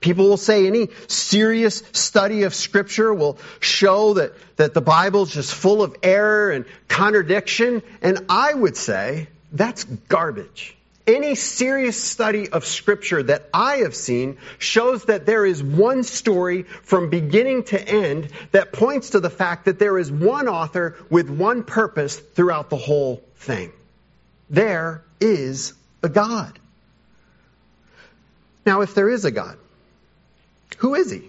People 0.00 0.28
will 0.28 0.36
say 0.36 0.66
any 0.66 0.88
serious 1.08 1.82
study 1.92 2.42
of 2.42 2.54
Scripture 2.54 3.12
will 3.12 3.38
show 3.60 4.14
that, 4.14 4.34
that 4.56 4.74
the 4.74 4.82
Bible 4.82 5.22
is 5.22 5.30
just 5.30 5.54
full 5.54 5.82
of 5.82 5.96
error 6.02 6.50
and 6.50 6.66
contradiction. 6.88 7.82
And 8.02 8.26
I 8.28 8.52
would 8.52 8.76
say 8.76 9.28
that's 9.50 9.84
garbage. 9.84 10.76
Any 11.08 11.36
serious 11.36 11.96
study 11.96 12.50
of 12.50 12.66
Scripture 12.66 13.22
that 13.22 13.48
I 13.54 13.76
have 13.78 13.96
seen 13.96 14.36
shows 14.58 15.06
that 15.06 15.24
there 15.24 15.46
is 15.46 15.62
one 15.62 16.02
story 16.02 16.64
from 16.64 17.08
beginning 17.08 17.64
to 17.64 17.80
end 17.80 18.28
that 18.52 18.74
points 18.74 19.10
to 19.10 19.20
the 19.20 19.30
fact 19.30 19.64
that 19.64 19.78
there 19.78 19.96
is 19.96 20.12
one 20.12 20.48
author 20.48 20.96
with 21.08 21.30
one 21.30 21.64
purpose 21.64 22.16
throughout 22.18 22.68
the 22.68 22.76
whole 22.76 23.22
thing. 23.36 23.72
There 24.50 25.02
is 25.18 25.72
a 26.02 26.10
God. 26.10 26.58
Now, 28.66 28.82
if 28.82 28.94
there 28.94 29.08
is 29.08 29.24
a 29.24 29.30
God, 29.30 29.56
who 30.76 30.94
is 30.94 31.10
he? 31.10 31.22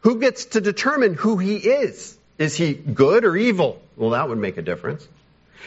Who 0.00 0.18
gets 0.18 0.46
to 0.46 0.62
determine 0.62 1.12
who 1.12 1.36
he 1.36 1.56
is? 1.56 2.16
Is 2.38 2.56
he 2.56 2.72
good 2.72 3.26
or 3.26 3.36
evil? 3.36 3.82
Well, 3.98 4.10
that 4.10 4.30
would 4.30 4.38
make 4.38 4.56
a 4.56 4.62
difference. 4.62 5.06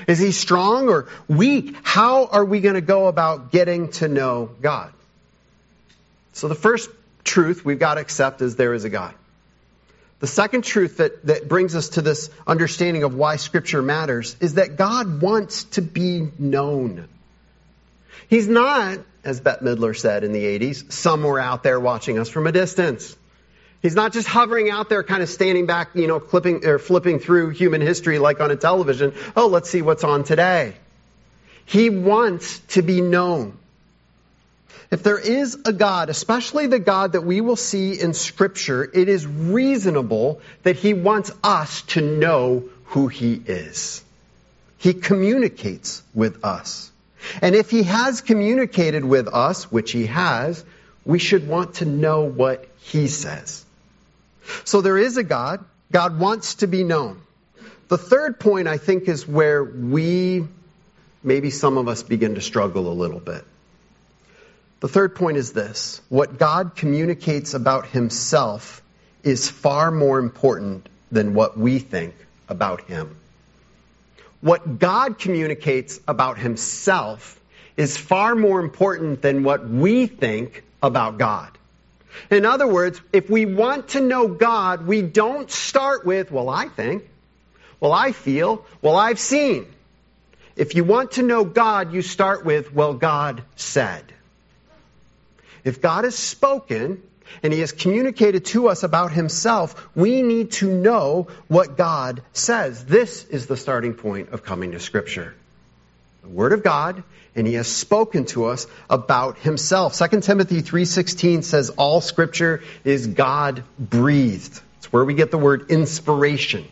Is 0.07 0.19
he 0.19 0.31
strong 0.31 0.89
or 0.89 1.07
weak? 1.27 1.75
How 1.83 2.25
are 2.25 2.45
we 2.45 2.59
going 2.61 2.75
to 2.75 2.81
go 2.81 3.07
about 3.07 3.51
getting 3.51 3.91
to 3.93 4.07
know 4.07 4.49
God? 4.61 4.93
So 6.33 6.47
the 6.47 6.55
first 6.55 6.89
truth 7.23 7.65
we've 7.65 7.79
got 7.79 7.95
to 7.95 8.01
accept 8.01 8.41
is 8.41 8.55
there 8.55 8.73
is 8.73 8.83
a 8.85 8.89
God. 8.89 9.13
The 10.19 10.27
second 10.27 10.63
truth 10.63 10.97
that, 10.97 11.25
that 11.27 11.47
brings 11.47 11.75
us 11.75 11.89
to 11.89 12.01
this 12.01 12.29
understanding 12.45 13.03
of 13.03 13.15
why 13.15 13.37
Scripture 13.37 13.81
matters 13.81 14.35
is 14.41 14.55
that 14.55 14.75
God 14.75 15.21
wants 15.21 15.63
to 15.65 15.81
be 15.81 16.27
known. 16.37 17.07
He's 18.27 18.47
not 18.47 18.99
as 19.23 19.41
Bette 19.41 19.63
Midler 19.63 19.97
said 19.97 20.23
in 20.23 20.31
the 20.31 20.43
80s, 20.43 20.91
somewhere 20.91 21.39
out 21.39 21.63
there 21.63 21.79
watching 21.79 22.19
us 22.19 22.29
from 22.29 22.47
a 22.47 22.51
distance. 22.51 23.15
He's 23.81 23.95
not 23.95 24.11
just 24.11 24.27
hovering 24.27 24.69
out 24.69 24.89
there, 24.89 25.03
kind 25.03 25.23
of 25.23 25.29
standing 25.29 25.65
back, 25.65 25.91
you 25.95 26.07
know, 26.07 26.19
clipping 26.19 26.65
or 26.65 26.79
flipping 26.79 27.19
through 27.19 27.51
human 27.51 27.81
history 27.81 28.19
like 28.19 28.41
on 28.41 28.51
a 28.51 28.55
television. 28.55 29.13
Oh, 29.35 29.47
let's 29.47 29.69
see 29.69 29.81
what's 29.81 30.03
on 30.03 30.23
today. 30.23 30.73
He 31.65 31.89
wants 31.89 32.59
to 32.69 32.81
be 32.81 32.99
known. 32.99 33.57
If 34.91 35.03
there 35.03 35.19
is 35.19 35.57
a 35.65 35.71
God, 35.71 36.09
especially 36.09 36.67
the 36.67 36.79
God 36.79 37.13
that 37.13 37.21
we 37.21 37.41
will 37.41 37.55
see 37.55 37.99
in 37.99 38.13
Scripture, 38.13 38.83
it 38.83 39.07
is 39.07 39.25
reasonable 39.25 40.41
that 40.63 40.75
He 40.75 40.93
wants 40.93 41.31
us 41.43 41.83
to 41.93 42.01
know 42.01 42.63
who 42.85 43.07
He 43.07 43.33
is. 43.33 44.03
He 44.79 44.93
communicates 44.93 46.01
with 46.13 46.43
us. 46.43 46.89
And 47.41 47.55
if 47.55 47.69
he 47.69 47.83
has 47.83 48.21
communicated 48.21 49.03
with 49.03 49.27
us, 49.27 49.71
which 49.71 49.91
he 49.91 50.05
has, 50.07 50.63
we 51.05 51.19
should 51.19 51.47
want 51.47 51.75
to 51.75 51.85
know 51.85 52.23
what 52.23 52.65
he 52.79 53.07
says. 53.07 53.65
So 54.63 54.81
there 54.81 54.97
is 54.97 55.17
a 55.17 55.23
God. 55.23 55.63
God 55.91 56.19
wants 56.19 56.55
to 56.55 56.67
be 56.67 56.83
known. 56.83 57.21
The 57.87 57.97
third 57.97 58.39
point, 58.39 58.67
I 58.67 58.77
think, 58.77 59.07
is 59.07 59.27
where 59.27 59.63
we, 59.63 60.45
maybe 61.23 61.49
some 61.49 61.77
of 61.77 61.87
us 61.87 62.03
begin 62.03 62.35
to 62.35 62.41
struggle 62.41 62.91
a 62.91 62.93
little 62.93 63.19
bit. 63.19 63.43
The 64.81 64.87
third 64.87 65.15
point 65.15 65.37
is 65.37 65.51
this 65.51 66.01
what 66.09 66.37
God 66.37 66.75
communicates 66.75 67.53
about 67.53 67.87
himself 67.87 68.81
is 69.23 69.49
far 69.49 69.91
more 69.91 70.19
important 70.19 70.87
than 71.11 71.33
what 71.33 71.57
we 71.57 71.79
think 71.79 72.15
about 72.47 72.81
him 72.81 73.15
what 74.41 74.79
God 74.79 75.19
communicates 75.19 75.99
about 76.07 76.37
himself 76.37 77.39
is 77.75 77.97
far 77.97 78.35
more 78.35 78.59
important 78.59 79.21
than 79.21 79.43
what 79.43 79.67
we 79.67 80.07
think 80.07 80.63
about 80.81 81.17
God. 81.17 81.51
In 82.29 82.45
other 82.45 82.67
words, 82.67 83.01
if 83.13 83.29
we 83.29 83.45
want 83.45 83.89
to 83.89 84.01
know 84.01 84.27
God, 84.27 84.85
we 84.85 85.01
don't 85.01 85.49
start 85.49 86.05
with, 86.05 86.31
well, 86.31 86.49
I 86.49 86.67
think, 86.67 87.07
well, 87.79 87.93
I 87.93 88.11
feel, 88.11 88.65
well, 88.81 88.95
I've 88.95 89.19
seen. 89.19 89.65
If 90.55 90.75
you 90.75 90.83
want 90.83 91.11
to 91.13 91.23
know 91.23 91.45
God, 91.45 91.93
you 91.93 92.01
start 92.01 92.45
with, 92.45 92.73
well, 92.73 92.93
God 92.93 93.43
said. 93.55 94.03
If 95.63 95.81
God 95.81 96.03
has 96.03 96.15
spoken, 96.15 97.01
and 97.43 97.53
he 97.53 97.59
has 97.59 97.71
communicated 97.71 98.45
to 98.45 98.67
us 98.67 98.83
about 98.83 99.11
himself, 99.11 99.89
we 99.95 100.21
need 100.21 100.51
to 100.53 100.69
know 100.69 101.27
what 101.47 101.77
God 101.77 102.21
says. 102.33 102.83
This 102.85 103.23
is 103.25 103.47
the 103.47 103.57
starting 103.57 103.93
point 103.93 104.29
of 104.29 104.43
coming 104.43 104.71
to 104.71 104.79
Scripture. 104.79 105.35
The 106.23 106.29
Word 106.29 106.53
of 106.53 106.63
God, 106.63 107.03
and 107.35 107.47
he 107.47 107.53
has 107.53 107.67
spoken 107.67 108.25
to 108.25 108.45
us 108.45 108.67
about 108.89 109.37
himself. 109.39 109.97
2 109.97 110.21
Timothy 110.21 110.61
3.16 110.61 111.43
says 111.43 111.69
all 111.71 112.01
Scripture 112.01 112.63
is 112.83 113.07
God 113.07 113.63
breathed. 113.77 114.61
It's 114.77 114.91
where 114.91 115.05
we 115.05 115.13
get 115.13 115.31
the 115.31 115.37
word 115.37 115.69
inspiration. 115.71 116.65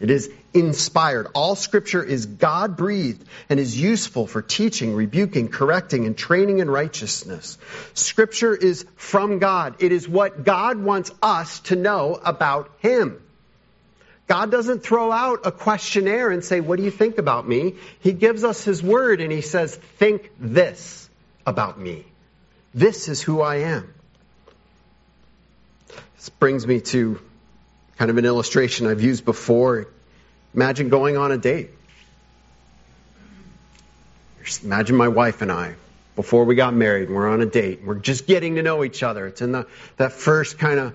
It 0.00 0.10
is 0.10 0.30
inspired. 0.54 1.28
All 1.34 1.54
scripture 1.54 2.02
is 2.02 2.24
God 2.24 2.76
breathed 2.76 3.22
and 3.50 3.60
is 3.60 3.78
useful 3.78 4.26
for 4.26 4.40
teaching, 4.40 4.94
rebuking, 4.94 5.48
correcting, 5.48 6.06
and 6.06 6.16
training 6.16 6.58
in 6.58 6.70
righteousness. 6.70 7.58
Scripture 7.92 8.54
is 8.54 8.86
from 8.96 9.38
God. 9.38 9.76
It 9.80 9.92
is 9.92 10.08
what 10.08 10.42
God 10.42 10.78
wants 10.78 11.12
us 11.22 11.60
to 11.60 11.76
know 11.76 12.18
about 12.24 12.70
Him. 12.78 13.22
God 14.30 14.52
doesn't 14.52 14.84
throw 14.84 15.10
out 15.10 15.40
a 15.44 15.50
questionnaire 15.50 16.30
and 16.30 16.44
say, 16.44 16.60
What 16.60 16.76
do 16.76 16.84
you 16.84 16.92
think 16.92 17.18
about 17.18 17.48
me? 17.48 17.74
He 17.98 18.12
gives 18.12 18.44
us 18.44 18.62
His 18.62 18.80
word 18.80 19.20
and 19.20 19.32
He 19.32 19.40
says, 19.40 19.74
Think 19.74 20.30
this 20.38 21.10
about 21.44 21.80
me. 21.80 22.04
This 22.72 23.08
is 23.08 23.20
who 23.20 23.40
I 23.40 23.56
am. 23.56 23.92
This 26.14 26.28
brings 26.28 26.64
me 26.64 26.80
to 26.80 27.20
kind 27.98 28.08
of 28.08 28.18
an 28.18 28.24
illustration 28.24 28.86
I've 28.86 29.02
used 29.02 29.24
before. 29.24 29.88
Imagine 30.54 30.90
going 30.90 31.16
on 31.16 31.32
a 31.32 31.36
date. 31.36 31.70
Imagine 34.62 34.94
my 34.94 35.08
wife 35.08 35.42
and 35.42 35.50
I, 35.50 35.74
before 36.14 36.44
we 36.44 36.54
got 36.54 36.72
married, 36.72 37.10
we're 37.10 37.28
on 37.28 37.40
a 37.40 37.46
date. 37.46 37.80
We're 37.84 37.96
just 37.96 38.28
getting 38.28 38.54
to 38.54 38.62
know 38.62 38.84
each 38.84 39.02
other. 39.02 39.26
It's 39.26 39.42
in 39.42 39.50
the, 39.50 39.66
that 39.96 40.12
first 40.12 40.56
kind 40.56 40.78
of 40.78 40.94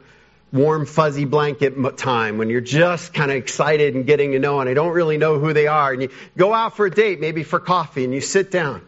warm, 0.51 0.85
fuzzy 0.85 1.25
blanket 1.25 1.75
time 1.97 2.37
when 2.37 2.49
you're 2.49 2.61
just 2.61 3.13
kind 3.13 3.31
of 3.31 3.37
excited 3.37 3.95
and 3.95 4.05
getting 4.05 4.31
to 4.31 4.39
know, 4.39 4.59
and 4.59 4.69
I 4.69 4.73
don't 4.73 4.93
really 4.93 5.17
know 5.17 5.39
who 5.39 5.53
they 5.53 5.67
are. 5.67 5.91
And 5.91 6.03
you 6.03 6.09
go 6.37 6.53
out 6.53 6.75
for 6.75 6.85
a 6.85 6.91
date, 6.91 7.19
maybe 7.19 7.43
for 7.43 7.59
coffee, 7.59 8.03
and 8.03 8.13
you 8.13 8.21
sit 8.21 8.51
down. 8.51 8.81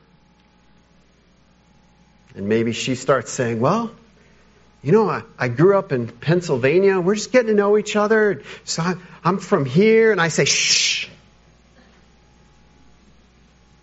And 2.35 2.47
maybe 2.47 2.71
she 2.71 2.95
starts 2.95 3.31
saying, 3.31 3.59
Well, 3.59 3.91
you 4.83 4.91
know, 4.91 5.09
I, 5.09 5.23
I 5.37 5.47
grew 5.47 5.77
up 5.77 5.91
in 5.91 6.07
Pennsylvania. 6.07 6.99
We're 6.99 7.15
just 7.15 7.31
getting 7.31 7.47
to 7.47 7.53
know 7.53 7.77
each 7.77 7.95
other. 7.95 8.43
So 8.63 8.83
I, 8.83 8.95
I'm 9.23 9.39
from 9.39 9.65
here. 9.65 10.11
And 10.11 10.21
I 10.21 10.27
say, 10.29 10.45
shh. 10.45 11.09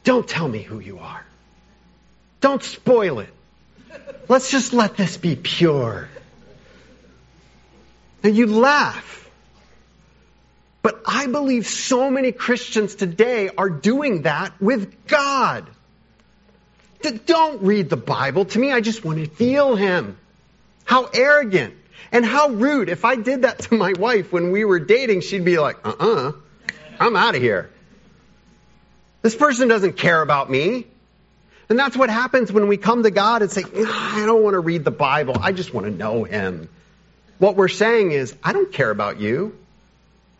Don't 0.05 0.27
tell 0.27 0.49
me 0.49 0.63
who 0.63 0.79
you 0.81 1.01
are. 1.01 1.25
Don't 2.41 2.63
spoil 2.63 3.21
it. 3.21 3.29
Let's 4.29 4.51
just 4.51 4.73
let 4.73 4.97
this 4.97 5.17
be 5.17 5.35
pure. 5.37 6.09
And 8.25 8.37
you 8.37 8.47
laugh. 8.47 9.31
But 10.83 11.03
I 11.07 11.27
believe 11.27 11.67
so 11.67 12.11
many 12.11 12.33
Christians 12.33 12.95
today 12.95 13.51
are 13.57 13.71
doing 13.71 14.23
that 14.23 14.53
with 14.61 15.07
God. 15.07 15.67
Don't 17.27 17.63
read 17.63 17.91
the 17.91 17.97
Bible 17.97 18.47
to 18.47 18.59
me. 18.59 18.73
I 18.73 18.81
just 18.81 19.05
want 19.05 19.19
to 19.19 19.27
feel 19.27 19.77
Him. 19.77 20.17
How 20.85 21.05
arrogant 21.13 21.75
and 22.13 22.25
how 22.25 22.49
rude. 22.49 22.89
If 22.89 23.05
I 23.05 23.17
did 23.17 23.43
that 23.43 23.61
to 23.61 23.75
my 23.75 23.93
wife 23.93 24.33
when 24.33 24.53
we 24.53 24.65
were 24.65 24.79
dating, 24.79 25.21
she'd 25.21 25.45
be 25.45 25.59
like, 25.59 25.87
uh 25.87 25.95
uh-uh, 25.99 26.29
uh, 26.29 26.33
i 27.01 27.07
am 27.07 27.17
out 27.17 27.35
of 27.35 27.43
here. 27.43 27.71
This 29.23 29.35
person 29.35 29.69
doesn't 29.69 29.95
care 29.95 30.21
about 30.21 30.51
me. 30.51 30.87
And 31.69 31.79
that's 31.79 31.97
what 31.97 32.11
happens 32.11 32.53
when 32.53 32.69
we 32.69 32.77
come 32.77 33.03
to 33.03 33.11
God 33.11 33.43
and 33.43 33.51
say, 33.51 33.65
I 33.65 34.23
don't 34.27 34.43
want 34.43 34.55
to 34.55 34.61
read 34.61 34.85
the 34.85 34.91
Bible. 34.91 35.37
I 35.41 35.53
just 35.53 35.73
want 35.73 35.87
to 35.87 35.91
know 35.91 36.25
Him. 36.25 36.69
What 37.45 37.57
we're 37.57 37.69
saying 37.69 38.13
is, 38.13 38.35
I 38.43 38.55
don't 38.55 38.73
care 38.73 38.91
about 38.91 39.21
you. 39.21 39.55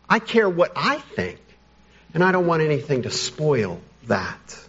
I 0.09 0.17
care 0.17 0.49
what 0.49 0.71
I 0.75 0.97
think. 0.97 1.39
And 2.15 2.23
I 2.23 2.31
don't 2.31 2.47
want 2.47 2.63
anything 2.63 3.03
to 3.03 3.11
spoil 3.11 3.79
that. 4.07 4.59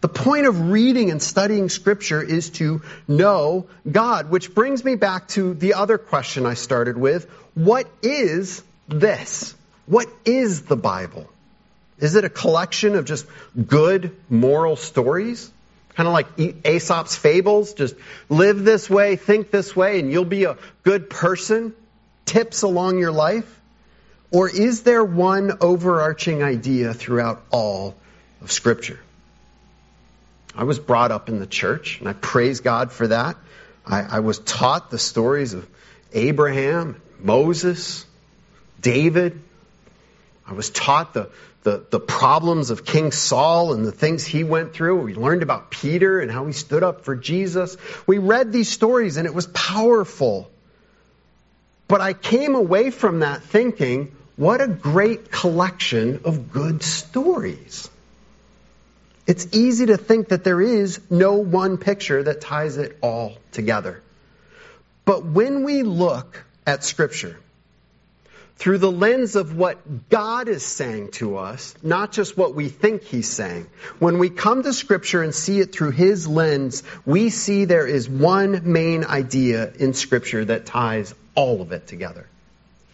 The 0.00 0.08
point 0.08 0.46
of 0.46 0.70
reading 0.72 1.12
and 1.12 1.22
studying 1.22 1.68
Scripture 1.68 2.20
is 2.20 2.50
to 2.58 2.82
know 3.06 3.68
God, 3.88 4.28
which 4.28 4.52
brings 4.52 4.84
me 4.84 4.96
back 4.96 5.28
to 5.36 5.54
the 5.54 5.74
other 5.74 5.98
question 5.98 6.46
I 6.46 6.54
started 6.54 6.98
with. 6.98 7.30
What 7.54 7.86
is 8.02 8.64
this? 8.88 9.54
What 9.86 10.08
is 10.24 10.62
the 10.62 10.74
Bible? 10.76 11.30
Is 11.96 12.16
it 12.16 12.24
a 12.24 12.28
collection 12.28 12.96
of 12.96 13.04
just 13.04 13.24
good 13.68 14.16
moral 14.28 14.74
stories? 14.74 15.48
Kind 15.94 16.06
of 16.06 16.12
like 16.12 16.26
Aesop's 16.38 17.16
fables? 17.16 17.74
Just 17.74 17.94
live 18.28 18.64
this 18.64 18.88
way, 18.88 19.16
think 19.16 19.50
this 19.50 19.76
way, 19.76 20.00
and 20.00 20.10
you'll 20.10 20.24
be 20.24 20.44
a 20.44 20.56
good 20.82 21.10
person? 21.10 21.74
Tips 22.24 22.62
along 22.62 22.98
your 22.98 23.12
life? 23.12 23.60
Or 24.30 24.48
is 24.48 24.82
there 24.82 25.04
one 25.04 25.58
overarching 25.60 26.42
idea 26.42 26.94
throughout 26.94 27.42
all 27.50 27.94
of 28.40 28.50
Scripture? 28.50 28.98
I 30.54 30.64
was 30.64 30.78
brought 30.78 31.10
up 31.10 31.28
in 31.28 31.38
the 31.38 31.46
church, 31.46 31.98
and 32.00 32.08
I 32.08 32.14
praise 32.14 32.60
God 32.60 32.92
for 32.92 33.08
that. 33.08 33.36
I, 33.86 34.02
I 34.02 34.20
was 34.20 34.38
taught 34.38 34.90
the 34.90 34.98
stories 34.98 35.52
of 35.54 35.66
Abraham, 36.12 37.00
Moses, 37.20 38.06
David. 38.80 39.40
I 40.46 40.52
was 40.52 40.70
taught 40.70 41.14
the, 41.14 41.30
the, 41.62 41.84
the 41.90 42.00
problems 42.00 42.70
of 42.70 42.84
King 42.84 43.12
Saul 43.12 43.72
and 43.72 43.84
the 43.84 43.92
things 43.92 44.24
he 44.26 44.42
went 44.42 44.72
through. 44.72 45.02
We 45.02 45.14
learned 45.14 45.42
about 45.42 45.70
Peter 45.70 46.20
and 46.20 46.30
how 46.30 46.46
he 46.46 46.52
stood 46.52 46.82
up 46.82 47.04
for 47.04 47.14
Jesus. 47.14 47.76
We 48.06 48.18
read 48.18 48.52
these 48.52 48.68
stories 48.68 49.16
and 49.16 49.26
it 49.26 49.34
was 49.34 49.46
powerful. 49.46 50.50
But 51.86 52.00
I 52.00 52.14
came 52.14 52.54
away 52.54 52.90
from 52.90 53.20
that 53.20 53.42
thinking, 53.42 54.16
what 54.36 54.60
a 54.60 54.66
great 54.66 55.30
collection 55.30 56.22
of 56.24 56.50
good 56.52 56.82
stories. 56.82 57.88
It's 59.26 59.46
easy 59.52 59.86
to 59.86 59.96
think 59.96 60.28
that 60.28 60.42
there 60.42 60.60
is 60.60 61.00
no 61.10 61.34
one 61.34 61.78
picture 61.78 62.22
that 62.24 62.40
ties 62.40 62.76
it 62.76 62.98
all 63.02 63.34
together. 63.52 64.02
But 65.04 65.24
when 65.24 65.64
we 65.64 65.84
look 65.84 66.42
at 66.66 66.82
Scripture 66.82 67.38
through 68.56 68.78
the 68.78 68.92
lens 68.92 69.34
of 69.34 69.56
what 69.56 70.08
God 70.08 70.48
is 70.48 70.64
saying 70.64 71.12
to 71.12 71.36
us, 71.36 71.74
not 71.82 72.12
just 72.12 72.36
what 72.36 72.54
we 72.54 72.68
think 72.68 73.02
He's 73.02 73.28
saying, 73.28 73.66
when 73.98 74.18
we 74.18 74.30
come 74.30 74.62
to 74.62 74.72
Scripture 74.72 75.22
and 75.22 75.34
see 75.34 75.58
it 75.60 75.72
through 75.72 75.90
His 75.90 76.28
lens, 76.28 76.82
we 77.04 77.30
see 77.30 77.64
there 77.64 77.86
is 77.86 78.08
one 78.08 78.72
main 78.72 79.04
idea 79.04 79.72
in 79.72 79.94
Scripture 79.94 80.44
that 80.44 80.66
ties 80.66 81.14
all 81.34 81.60
of 81.60 81.72
it 81.72 81.86
together. 81.86 82.26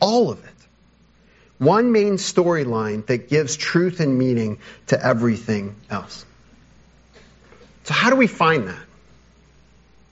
All 0.01 0.31
of 0.31 0.43
it. 0.45 0.51
One 1.59 1.93
main 1.93 2.15
storyline 2.15 3.05
that 3.07 3.29
gives 3.29 3.57
truth 3.57 4.01
and 4.01 4.17
meaning 4.17 4.61
to 4.87 5.05
everything 5.05 5.75
else. 5.91 6.25
So, 7.85 7.95
how 7.95 8.11
do 8.11 8.17
we 8.17 8.27
find 8.27 8.69
that? 8.69 8.88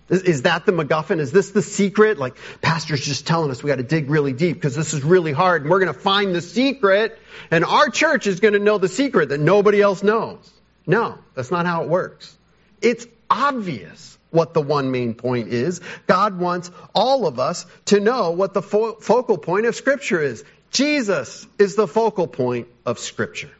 Is, 0.08 0.22
is 0.22 0.42
that 0.42 0.66
the 0.66 0.72
MacGuffin? 0.72 1.18
Is 1.18 1.32
this 1.32 1.50
the 1.50 1.62
secret? 1.62 2.18
Like, 2.18 2.36
Pastor's 2.62 3.04
just 3.04 3.26
telling 3.26 3.50
us 3.50 3.62
we 3.62 3.68
got 3.68 3.76
to 3.76 3.82
dig 3.82 4.08
really 4.08 4.32
deep 4.32 4.56
because 4.56 4.74
this 4.74 4.94
is 4.94 5.02
really 5.02 5.32
hard 5.32 5.62
and 5.62 5.70
we're 5.70 5.80
going 5.80 5.92
to 5.92 5.98
find 5.98 6.34
the 6.34 6.42
secret 6.42 7.18
and 7.50 7.64
our 7.64 7.88
church 7.88 8.26
is 8.26 8.40
going 8.40 8.54
to 8.54 8.60
know 8.60 8.78
the 8.78 8.88
secret 8.88 9.30
that 9.30 9.40
nobody 9.40 9.80
else 9.80 10.02
knows. 10.02 10.50
No, 10.86 11.18
that's 11.34 11.50
not 11.50 11.66
how 11.66 11.82
it 11.82 11.88
works. 11.88 12.36
It's 12.80 13.06
obvious 13.28 14.16
what 14.30 14.54
the 14.54 14.60
one 14.60 14.90
main 14.90 15.14
point 15.14 15.48
is. 15.48 15.80
God 16.06 16.38
wants 16.38 16.70
all 16.94 17.26
of 17.26 17.40
us 17.40 17.66
to 17.86 18.00
know 18.00 18.30
what 18.30 18.54
the 18.54 18.62
fo- 18.62 18.94
focal 18.94 19.38
point 19.38 19.66
of 19.66 19.74
Scripture 19.74 20.20
is. 20.22 20.44
Jesus 20.70 21.46
is 21.58 21.74
the 21.74 21.88
focal 21.88 22.26
point 22.26 22.68
of 22.84 22.98
Scripture. 22.98 23.50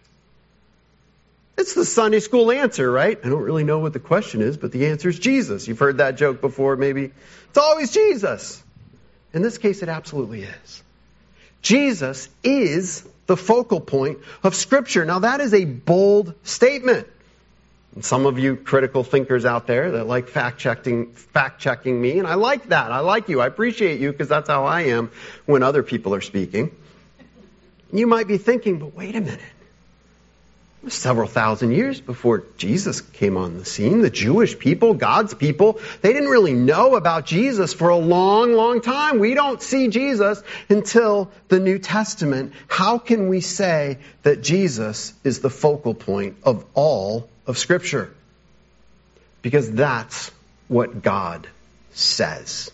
It's 1.59 1.73
the 1.75 1.85
Sunday 1.85 2.21
school 2.21 2.53
answer, 2.53 2.91
right? 2.91 3.19
I 3.23 3.29
don't 3.29 3.43
really 3.43 3.65
know 3.65 3.79
what 3.79 3.95
the 3.95 4.01
question 4.01 4.43
is, 4.43 4.57
but 4.57 4.73
the 4.73 4.87
answer 4.89 5.09
is 5.09 5.19
Jesus. 5.19 5.67
You've 5.67 5.79
heard 5.79 5.99
that 5.99 6.17
joke 6.17 6.41
before, 6.41 6.77
maybe. 6.77 7.13
It's 7.49 7.59
always 7.59 7.93
Jesus. 7.93 8.63
In 9.33 9.43
this 9.43 9.57
case, 9.57 9.83
it 9.83 9.89
absolutely 9.89 10.43
is. 10.43 10.83
Jesus 11.63 12.29
is 12.45 13.09
the 13.27 13.37
focal 13.37 13.81
point 13.81 14.19
of 14.43 14.55
Scripture. 14.55 15.05
Now, 15.05 15.21
that 15.21 15.41
is 15.41 15.55
a 15.55 15.65
bold 15.65 16.35
statement. 16.45 17.07
And 17.95 18.05
some 18.05 18.27
of 18.27 18.39
you 18.39 18.57
critical 18.57 19.03
thinkers 19.03 19.47
out 19.47 19.67
there 19.67 19.93
that 19.93 20.07
like 20.07 20.29
fact 20.29 20.59
checking, 20.59 21.13
fact 21.13 21.61
checking 21.61 22.01
me, 22.01 22.19
and 22.19 22.29
I 22.29 22.35
like 22.35 22.69
that. 22.69 22.93
I 22.93 23.01
like 23.01 23.31
you. 23.31 23.41
I 23.41 23.47
appreciate 23.47 23.99
you 23.99 24.13
because 24.13 24.29
that's 24.29 24.49
how 24.49 24.67
I 24.67 24.83
am 24.83 25.11
when 25.47 25.63
other 25.63 25.83
people 25.83 26.15
are 26.15 26.21
speaking. 26.21 26.71
You 27.93 28.07
might 28.07 28.29
be 28.29 28.37
thinking, 28.37 28.79
but 28.79 28.95
wait 28.95 29.17
a 29.17 29.21
minute. 29.23 29.41
Several 30.89 31.27
thousand 31.27 31.73
years 31.73 32.01
before 32.01 32.45
Jesus 32.59 33.01
came 33.01 33.37
on 33.37 33.59
the 33.59 33.65
scene, 33.65 34.03
the 34.03 34.11
Jewish 34.11 34.57
people, 34.57 34.95
God's 34.95 35.35
people, 35.35 35.81
they 36.01 36.13
didn't 36.13 36.29
really 36.29 36.55
know 36.55 36.95
about 36.95 37.27
Jesus 37.27 37.75
for 37.75 37.89
a 37.89 37.97
long, 37.97 38.53
long 38.53 38.81
time. 38.81 39.19
We 39.19 39.35
don't 39.35 39.61
see 39.61 39.89
Jesus 39.89 40.41
until 40.69 41.33
the 41.49 41.59
New 41.59 41.81
Testament. 41.81 42.53
How 42.69 42.99
can 42.99 43.29
we 43.29 43.41
say 43.41 43.99
that 44.23 44.43
Jesus 44.43 45.13
is 45.25 45.41
the 45.41 45.51
focal 45.51 45.93
point 45.93 46.37
of 46.45 46.65
all 46.75 47.29
of 47.49 47.59
Scripture? 47.59 48.15
Because 49.43 49.69
that's 49.73 50.31
what 50.69 51.03
God 51.03 51.49
says. 51.95 52.71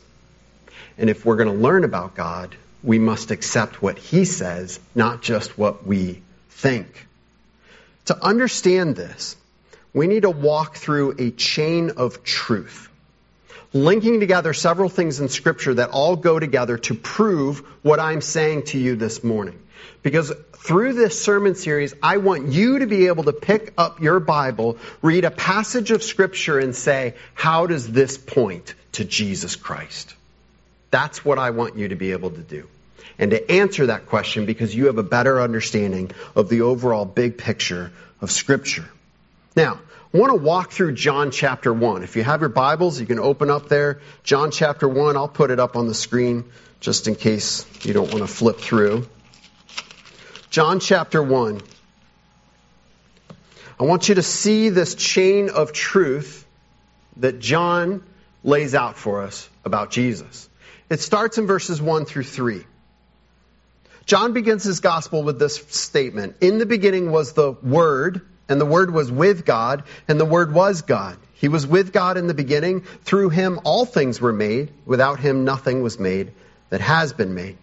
And 0.99 1.09
if 1.09 1.25
we're 1.25 1.37
going 1.37 1.49
to 1.49 1.63
learn 1.63 1.85
about 1.85 2.15
God, 2.15 2.55
we 2.83 2.99
must 2.99 3.31
accept 3.31 3.81
what 3.81 3.99
he 3.99 4.27
says, 4.27 4.81
not 4.95 5.23
just 5.23 5.57
what 5.57 5.87
we 5.87 6.21
think. 6.51 7.07
To 8.07 8.25
understand 8.25 8.97
this, 8.97 9.37
we 9.93 10.07
need 10.07 10.23
to 10.23 10.31
walk 10.31 10.77
through 10.77 11.17
a 11.19 11.31
chain 11.31 11.93
of 11.97 12.25
truth, 12.25 12.89
linking 13.73 14.21
together 14.21 14.53
several 14.53 14.89
things 14.89 15.21
in 15.21 15.29
Scripture 15.29 15.75
that 15.75 15.91
all 15.91 16.17
go 16.17 16.39
together 16.39 16.79
to 16.79 16.95
prove 16.95 17.61
what 17.83 18.01
I'm 18.01 18.21
saying 18.21 18.65
to 18.67 18.79
you 18.79 18.97
this 18.97 19.23
morning. 19.23 19.59
Because 20.03 20.33
through 20.57 20.95
this 20.95 21.21
sermon 21.21 21.55
series, 21.55 21.95
I 22.03 22.17
want 22.17 22.49
you 22.49 22.81
to 22.81 22.87
be 22.87 23.07
able 23.07 23.25
to 23.25 23.33
pick 23.33 23.73
up 23.79 24.01
your 24.01 24.21
Bible, 24.21 24.79
read 25.01 25.25
a 25.25 25.31
passage 25.31 25.91
of 25.91 26.03
Scripture, 26.03 26.59
and 26.59 26.75
say, 26.75 27.15
How 27.35 27.67
does 27.67 27.91
this 27.91 28.19
point 28.19 28.75
to 28.93 29.05
Jesus 29.05 29.55
Christ? 29.57 30.15
That's 30.91 31.25
what 31.25 31.39
I 31.39 31.51
want 31.51 31.77
you 31.77 31.89
to 31.89 31.97
be 31.97 32.13
able 32.13 32.31
to 32.31 32.41
do. 32.41 32.69
And 33.19 33.31
to 33.31 33.51
answer 33.51 33.87
that 33.87 34.07
question 34.07 34.47
because 34.47 34.75
you 34.75 34.87
have 34.87 34.99
a 34.99 35.03
better 35.03 35.41
understanding 35.41 36.11
of 36.35 36.49
the 36.49 36.63
overall 36.63 37.05
big 37.05 37.39
picture 37.39 37.93
of 38.21 38.31
Scripture. 38.31 38.89
Now, 39.55 39.81
I 40.15 40.19
want 40.19 40.31
to 40.31 40.39
walk 40.39 40.73
through 40.73 40.93
John 40.93 41.31
chapter 41.31 41.73
1. 41.73 42.03
If 42.03 42.17
you 42.17 42.23
have 42.23 42.41
your 42.41 42.51
Bibles, 42.51 43.01
you 43.01 43.07
can 43.07 43.19
open 43.19 43.51
up 43.51 43.69
there. 43.69 44.01
John 44.25 44.51
chapter 44.51 44.89
1, 44.89 45.17
I'll 45.17 45.29
put 45.29 45.51
it 45.51 45.59
up 45.59 45.77
on 45.77 45.89
the 45.89 45.95
screen 45.95 46.45
just 46.81 47.09
in 47.09 47.15
case 47.15 47.67
you 47.85 47.95
don't 47.95 48.13
want 48.13 48.19
to 48.19 48.27
flip 48.27 48.59
through. 48.59 49.07
John 50.51 50.81
chapter 50.81 51.23
1. 51.23 51.63
I 53.81 53.85
want 53.85 54.09
you 54.09 54.17
to 54.17 54.23
see 54.23 54.69
this 54.69 54.95
chain 54.95 55.49
of 55.49 55.73
truth 55.73 56.47
that 57.17 57.39
John 57.39 58.03
lays 58.45 58.75
out 58.75 58.97
for 58.97 59.23
us 59.23 59.49
about 59.65 59.91
Jesus. 59.91 60.49
It 60.91 61.01
starts 61.01 61.39
in 61.39 61.47
verses 61.47 61.81
1 61.81 62.05
through 62.05 62.25
3. 62.25 62.65
John 64.07 64.33
begins 64.33 64.65
his 64.65 64.81
gospel 64.81 65.23
with 65.23 65.39
this 65.39 65.57
statement 65.69 66.37
In 66.41 66.59
the 66.59 66.67
beginning 66.67 67.11
was 67.11 67.33
the 67.33 67.53
Word, 67.53 68.23
and 68.49 68.61
the 68.61 68.67
Word 68.67 68.93
was 68.93 69.11
with 69.11 69.45
God, 69.45 69.85
and 70.09 70.19
the 70.19 70.25
Word 70.25 70.53
was 70.53 70.83
God. 70.83 71.17
He 71.35 71.49
was 71.49 71.67
with 71.67 71.93
God 71.93 72.17
in 72.17 72.27
the 72.27 72.35
beginning. 72.35 72.83
Through 73.05 73.31
him 73.31 73.61
all 73.65 73.85
things 73.85 74.21
were 74.21 74.33
made. 74.33 74.73
Without 74.87 75.19
him 75.19 75.45
nothing 75.45 75.83
was 75.83 75.99
made 75.99 76.33
that 76.71 76.81
has 76.81 77.13
been 77.13 77.35
made. 77.35 77.59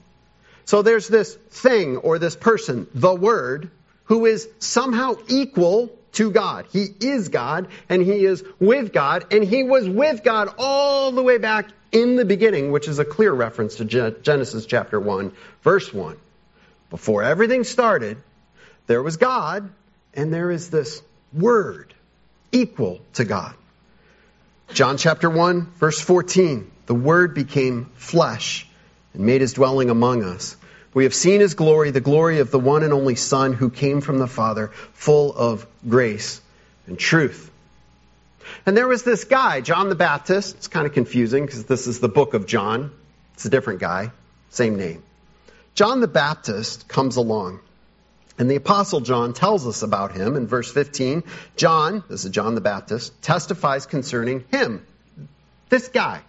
So 0.65 0.81
there's 0.81 1.07
this 1.07 1.33
thing 1.33 1.97
or 1.97 2.19
this 2.19 2.35
person, 2.35 2.87
the 2.93 3.15
Word, 3.15 3.71
who 4.03 4.25
is 4.25 4.49
somehow 4.59 5.15
equal 5.27 5.89
to 6.13 6.31
God. 6.31 6.65
He 6.71 6.87
is 6.99 7.29
God 7.29 7.67
and 7.87 8.01
he 8.01 8.25
is 8.25 8.43
with 8.59 8.91
God 8.91 9.25
and 9.31 9.43
he 9.43 9.63
was 9.63 9.87
with 9.87 10.23
God 10.23 10.53
all 10.57 11.11
the 11.11 11.23
way 11.23 11.37
back 11.37 11.69
in 11.91 12.15
the 12.17 12.25
beginning, 12.25 12.71
which 12.71 12.87
is 12.87 12.99
a 12.99 13.05
clear 13.05 13.31
reference 13.31 13.75
to 13.75 14.11
Genesis 14.11 14.65
chapter 14.65 14.99
1, 14.99 15.31
verse 15.63 15.93
1. 15.93 16.17
Before 16.89 17.23
everything 17.23 17.63
started, 17.63 18.17
there 18.87 19.03
was 19.03 19.17
God 19.17 19.69
and 20.13 20.33
there 20.33 20.51
is 20.51 20.69
this 20.69 21.01
Word 21.31 21.93
equal 22.51 22.99
to 23.13 23.25
God. 23.25 23.53
John 24.73 24.97
chapter 24.97 25.29
1, 25.29 25.73
verse 25.77 25.99
14. 25.99 26.69
The 26.87 26.95
Word 26.95 27.33
became 27.33 27.85
flesh 27.95 28.67
and 29.13 29.25
made 29.25 29.41
his 29.41 29.53
dwelling 29.53 29.89
among 29.89 30.23
us. 30.23 30.55
We 30.93 31.03
have 31.03 31.13
seen 31.13 31.39
his 31.39 31.53
glory, 31.53 31.91
the 31.91 32.01
glory 32.01 32.39
of 32.39 32.49
the 32.49 32.59
one 32.59 32.83
and 32.83 32.93
only 32.93 33.15
Son 33.15 33.53
who 33.53 33.69
came 33.69 34.01
from 34.01 34.17
the 34.17 34.27
Father, 34.27 34.69
full 34.93 35.35
of 35.35 35.67
grace 35.87 36.41
and 36.87 36.97
truth. 36.97 37.51
And 38.65 38.75
there 38.75 38.87
was 38.87 39.03
this 39.03 39.23
guy, 39.23 39.61
John 39.61 39.89
the 39.89 39.95
Baptist. 39.95 40.55
It's 40.55 40.67
kind 40.67 40.87
of 40.87 40.93
confusing 40.93 41.45
because 41.45 41.65
this 41.65 41.85
is 41.85 41.99
the 41.99 42.09
book 42.09 42.33
of 42.33 42.47
John. 42.47 42.91
It's 43.35 43.45
a 43.45 43.49
different 43.49 43.79
guy, 43.79 44.11
same 44.49 44.77
name. 44.77 45.03
John 45.75 46.01
the 46.01 46.07
Baptist 46.07 46.87
comes 46.87 47.15
along. 47.15 47.59
And 48.37 48.49
the 48.49 48.55
Apostle 48.55 49.01
John 49.01 49.33
tells 49.33 49.67
us 49.67 49.83
about 49.83 50.13
him 50.13 50.37
in 50.37 50.47
verse 50.47 50.71
15. 50.71 51.23
John, 51.57 52.05
this 52.09 52.23
is 52.23 52.31
John 52.31 52.55
the 52.55 52.61
Baptist, 52.61 53.21
testifies 53.21 53.85
concerning 53.85 54.45
him. 54.49 54.85
This 55.67 55.89
guy. 55.89 56.21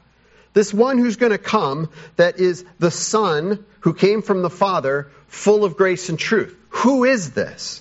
This 0.53 0.75
one 0.75 0.99
who's 0.99 1.17
going 1.17 1.31
to 1.31 1.39
come 1.39 1.89
that 2.17 2.41
is 2.41 2.65
the 2.81 2.91
Son 2.91 3.65
who 3.81 3.95
came 3.95 4.23
from 4.23 4.43
the 4.43 4.51
Father, 4.51 5.09
full 5.29 5.65
of 5.65 5.77
grace 5.77 6.09
and 6.09 6.19
truth. 6.19 6.57
Who 6.71 7.05
is 7.05 7.31
this? 7.31 7.81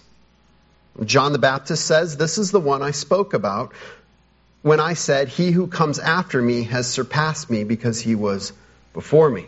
John 1.03 1.31
the 1.33 1.39
Baptist 1.39 1.85
says, 1.85 2.15
This 2.15 2.37
is 2.37 2.51
the 2.51 2.59
one 2.59 2.83
I 2.83 2.91
spoke 2.91 3.33
about 3.33 3.73
when 4.61 4.79
I 4.79 4.93
said, 4.93 5.29
He 5.29 5.51
who 5.51 5.65
comes 5.65 5.97
after 5.97 6.39
me 6.39 6.63
has 6.63 6.87
surpassed 6.87 7.49
me 7.49 7.63
because 7.63 7.99
he 7.99 8.13
was 8.13 8.53
before 8.93 9.29
me. 9.29 9.47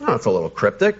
Oh, 0.00 0.06
that's 0.06 0.26
a 0.26 0.30
little 0.30 0.50
cryptic. 0.50 0.96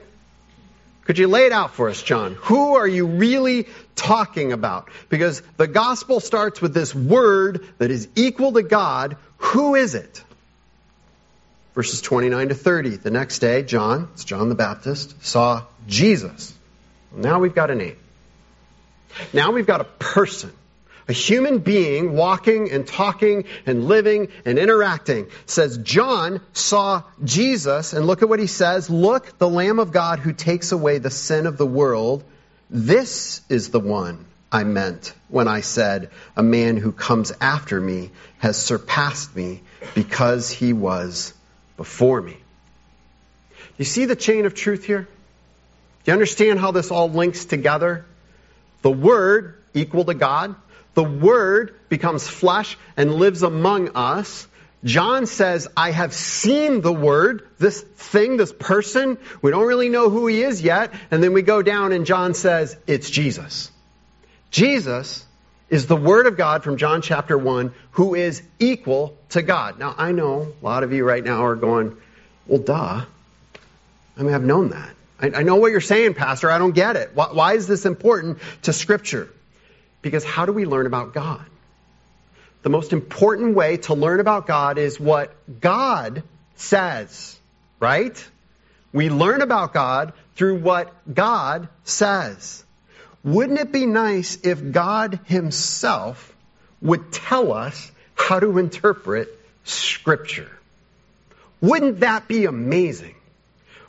Could 1.04 1.18
you 1.18 1.26
lay 1.26 1.46
it 1.46 1.52
out 1.52 1.72
for 1.72 1.88
us, 1.88 2.02
John? 2.02 2.34
Who 2.34 2.74
are 2.76 2.86
you 2.86 3.06
really 3.06 3.66
talking 3.96 4.52
about? 4.52 4.90
Because 5.08 5.40
the 5.56 5.66
gospel 5.66 6.20
starts 6.20 6.60
with 6.60 6.74
this 6.74 6.94
word 6.94 7.66
that 7.78 7.90
is 7.90 8.08
equal 8.14 8.52
to 8.52 8.62
God. 8.62 9.16
Who 9.38 9.74
is 9.74 9.94
it? 9.94 10.22
verses 11.78 12.00
29 12.00 12.48
to 12.48 12.56
30. 12.56 12.96
The 12.96 13.10
next 13.12 13.38
day, 13.38 13.62
John, 13.62 14.08
it's 14.14 14.24
John 14.24 14.48
the 14.48 14.56
Baptist, 14.56 15.24
saw 15.24 15.62
Jesus. 15.86 16.52
Now 17.14 17.38
we've 17.38 17.54
got 17.54 17.70
a 17.70 17.76
name. 17.76 17.94
Now 19.32 19.52
we've 19.52 19.64
got 19.64 19.80
a 19.80 19.84
person 19.84 20.52
a 21.08 21.12
human 21.12 21.58
being 21.58 22.12
walking 22.12 22.70
and 22.70 22.86
talking 22.86 23.44
and 23.64 23.88
living 23.88 24.28
and 24.44 24.58
interacting. 24.58 25.28
Says 25.46 25.78
John 25.78 26.40
saw 26.52 27.02
Jesus 27.24 27.94
and 27.94 28.06
look 28.06 28.22
at 28.22 28.28
what 28.28 28.38
he 28.38 28.46
says. 28.46 28.90
Look 28.90 29.38
the 29.38 29.48
lamb 29.48 29.78
of 29.78 29.90
God 29.90 30.18
who 30.18 30.32
takes 30.34 30.70
away 30.70 30.98
the 30.98 31.10
sin 31.10 31.46
of 31.46 31.56
the 31.56 31.66
world. 31.66 32.24
This 32.68 33.40
is 33.48 33.70
the 33.70 33.80
one 33.80 34.26
I 34.52 34.64
meant 34.64 35.14
when 35.28 35.48
I 35.48 35.62
said 35.62 36.10
a 36.36 36.42
man 36.42 36.76
who 36.76 36.92
comes 36.92 37.32
after 37.40 37.80
me 37.80 38.10
has 38.38 38.58
surpassed 38.58 39.34
me 39.34 39.62
because 39.94 40.50
he 40.50 40.74
was 40.74 41.32
before 41.78 42.20
me. 42.20 42.36
You 43.78 43.84
see 43.84 44.04
the 44.04 44.16
chain 44.16 44.44
of 44.44 44.54
truth 44.54 44.84
here? 44.84 45.02
Do 46.04 46.10
you 46.10 46.12
understand 46.12 46.58
how 46.58 46.72
this 46.72 46.90
all 46.90 47.10
links 47.10 47.46
together? 47.46 48.04
The 48.82 48.90
word 48.90 49.62
equal 49.72 50.04
to 50.04 50.14
God 50.14 50.54
the 50.98 51.04
Word 51.04 51.76
becomes 51.88 52.26
flesh 52.26 52.76
and 52.96 53.14
lives 53.14 53.44
among 53.44 53.90
us. 53.90 54.48
John 54.82 55.26
says, 55.26 55.68
I 55.76 55.92
have 55.92 56.12
seen 56.12 56.80
the 56.80 56.92
Word, 56.92 57.46
this 57.56 57.80
thing, 57.80 58.36
this 58.36 58.52
person. 58.52 59.16
We 59.40 59.52
don't 59.52 59.68
really 59.68 59.90
know 59.90 60.10
who 60.10 60.26
he 60.26 60.42
is 60.42 60.60
yet. 60.60 60.92
And 61.12 61.22
then 61.22 61.34
we 61.34 61.42
go 61.42 61.62
down 61.62 61.92
and 61.92 62.04
John 62.04 62.34
says, 62.34 62.76
it's 62.88 63.10
Jesus. 63.10 63.70
Jesus 64.50 65.24
is 65.70 65.86
the 65.86 65.94
Word 65.94 66.26
of 66.26 66.36
God 66.36 66.64
from 66.64 66.78
John 66.78 67.00
chapter 67.00 67.38
1 67.38 67.72
who 67.92 68.16
is 68.16 68.42
equal 68.58 69.16
to 69.28 69.40
God. 69.40 69.78
Now, 69.78 69.94
I 69.96 70.10
know 70.10 70.52
a 70.60 70.64
lot 70.64 70.82
of 70.82 70.92
you 70.92 71.04
right 71.04 71.22
now 71.22 71.44
are 71.44 71.54
going, 71.54 71.96
well, 72.48 72.58
duh. 72.58 73.04
I 74.16 74.22
mean, 74.24 74.34
I've 74.34 74.42
known 74.42 74.70
that. 74.70 74.90
I, 75.20 75.30
I 75.30 75.42
know 75.44 75.54
what 75.54 75.70
you're 75.70 75.80
saying, 75.80 76.14
Pastor. 76.14 76.50
I 76.50 76.58
don't 76.58 76.74
get 76.74 76.96
it. 76.96 77.12
Why, 77.14 77.26
why 77.26 77.52
is 77.52 77.68
this 77.68 77.86
important 77.86 78.38
to 78.62 78.72
Scripture? 78.72 79.28
Because 80.02 80.24
how 80.24 80.46
do 80.46 80.52
we 80.52 80.64
learn 80.64 80.86
about 80.86 81.12
God? 81.12 81.44
The 82.62 82.70
most 82.70 82.92
important 82.92 83.54
way 83.54 83.78
to 83.78 83.94
learn 83.94 84.20
about 84.20 84.46
God 84.46 84.78
is 84.78 84.98
what 84.98 85.34
God 85.60 86.22
says, 86.56 87.38
right? 87.80 88.28
We 88.92 89.10
learn 89.10 89.42
about 89.42 89.72
God 89.72 90.12
through 90.34 90.60
what 90.60 90.92
God 91.12 91.68
says. 91.84 92.64
Wouldn't 93.24 93.58
it 93.58 93.72
be 93.72 93.86
nice 93.86 94.38
if 94.42 94.72
God 94.72 95.20
Himself 95.24 96.34
would 96.80 97.12
tell 97.12 97.52
us 97.52 97.90
how 98.14 98.40
to 98.40 98.58
interpret 98.58 99.28
Scripture? 99.64 100.50
Wouldn't 101.60 102.00
that 102.00 102.28
be 102.28 102.44
amazing? 102.44 103.14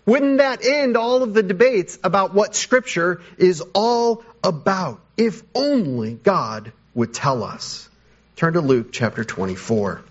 Wouldn't 0.05 0.39
that 0.39 0.65
end 0.65 0.97
all 0.97 1.21
of 1.21 1.33
the 1.33 1.43
debates 1.43 1.99
about 2.03 2.33
what 2.33 2.55
Scripture 2.55 3.21
is 3.37 3.61
all 3.73 4.23
about? 4.43 5.01
If 5.17 5.43
only 5.53 6.13
God 6.13 6.71
would 6.93 7.13
tell 7.13 7.43
us. 7.43 7.89
Turn 8.35 8.53
to 8.53 8.61
Luke 8.61 8.89
chapter 8.91 9.23
24. 9.23 10.01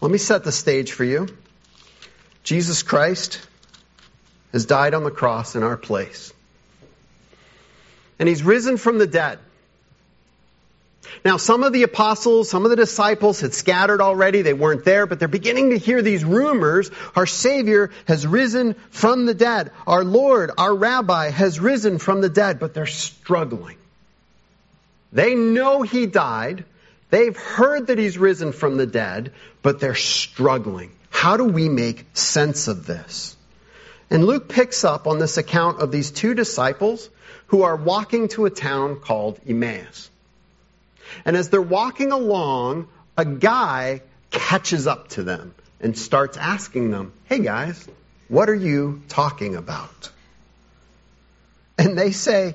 Let 0.00 0.10
me 0.10 0.18
set 0.18 0.44
the 0.44 0.52
stage 0.52 0.92
for 0.92 1.04
you. 1.04 1.26
Jesus 2.44 2.82
Christ 2.82 3.40
has 4.52 4.66
died 4.66 4.94
on 4.94 5.02
the 5.02 5.10
cross 5.10 5.56
in 5.56 5.62
our 5.62 5.76
place. 5.76 6.32
And 8.18 8.28
he's 8.28 8.42
risen 8.42 8.76
from 8.76 8.98
the 8.98 9.06
dead. 9.06 9.38
Now, 11.24 11.36
some 11.36 11.62
of 11.62 11.72
the 11.72 11.82
apostles, 11.82 12.48
some 12.48 12.64
of 12.64 12.70
the 12.70 12.76
disciples 12.76 13.40
had 13.40 13.54
scattered 13.54 14.00
already. 14.00 14.42
They 14.42 14.54
weren't 14.54 14.84
there, 14.84 15.06
but 15.06 15.18
they're 15.18 15.28
beginning 15.28 15.70
to 15.70 15.78
hear 15.78 16.02
these 16.02 16.24
rumors. 16.24 16.90
Our 17.14 17.26
Savior 17.26 17.90
has 18.06 18.26
risen 18.26 18.74
from 18.90 19.26
the 19.26 19.34
dead. 19.34 19.72
Our 19.86 20.04
Lord, 20.04 20.50
our 20.56 20.74
Rabbi, 20.74 21.30
has 21.30 21.58
risen 21.58 21.98
from 21.98 22.20
the 22.20 22.28
dead, 22.28 22.58
but 22.58 22.74
they're 22.74 22.86
struggling. 22.86 23.76
They 25.12 25.34
know 25.34 25.82
He 25.82 26.06
died. 26.06 26.64
They've 27.10 27.36
heard 27.36 27.88
that 27.88 27.98
He's 27.98 28.18
risen 28.18 28.52
from 28.52 28.76
the 28.76 28.86
dead, 28.86 29.32
but 29.62 29.80
they're 29.80 29.94
struggling. 29.94 30.90
How 31.10 31.36
do 31.36 31.44
we 31.44 31.68
make 31.68 32.04
sense 32.14 32.68
of 32.68 32.86
this? 32.86 33.36
And 34.10 34.24
Luke 34.24 34.48
picks 34.48 34.84
up 34.84 35.06
on 35.06 35.18
this 35.18 35.36
account 35.38 35.80
of 35.80 35.90
these 35.90 36.10
two 36.10 36.34
disciples 36.34 37.08
who 37.48 37.62
are 37.62 37.76
walking 37.76 38.28
to 38.28 38.46
a 38.46 38.50
town 38.50 38.96
called 38.96 39.40
Emmaus. 39.48 40.10
And 41.24 41.36
as 41.36 41.48
they're 41.50 41.62
walking 41.62 42.12
along, 42.12 42.88
a 43.16 43.24
guy 43.24 44.02
catches 44.30 44.86
up 44.86 45.08
to 45.10 45.22
them 45.22 45.54
and 45.80 45.96
starts 45.96 46.36
asking 46.36 46.90
them, 46.90 47.12
Hey 47.26 47.40
guys, 47.40 47.86
what 48.28 48.48
are 48.48 48.54
you 48.54 49.02
talking 49.08 49.56
about? 49.56 50.10
And 51.78 51.98
they 51.98 52.10
say, 52.10 52.54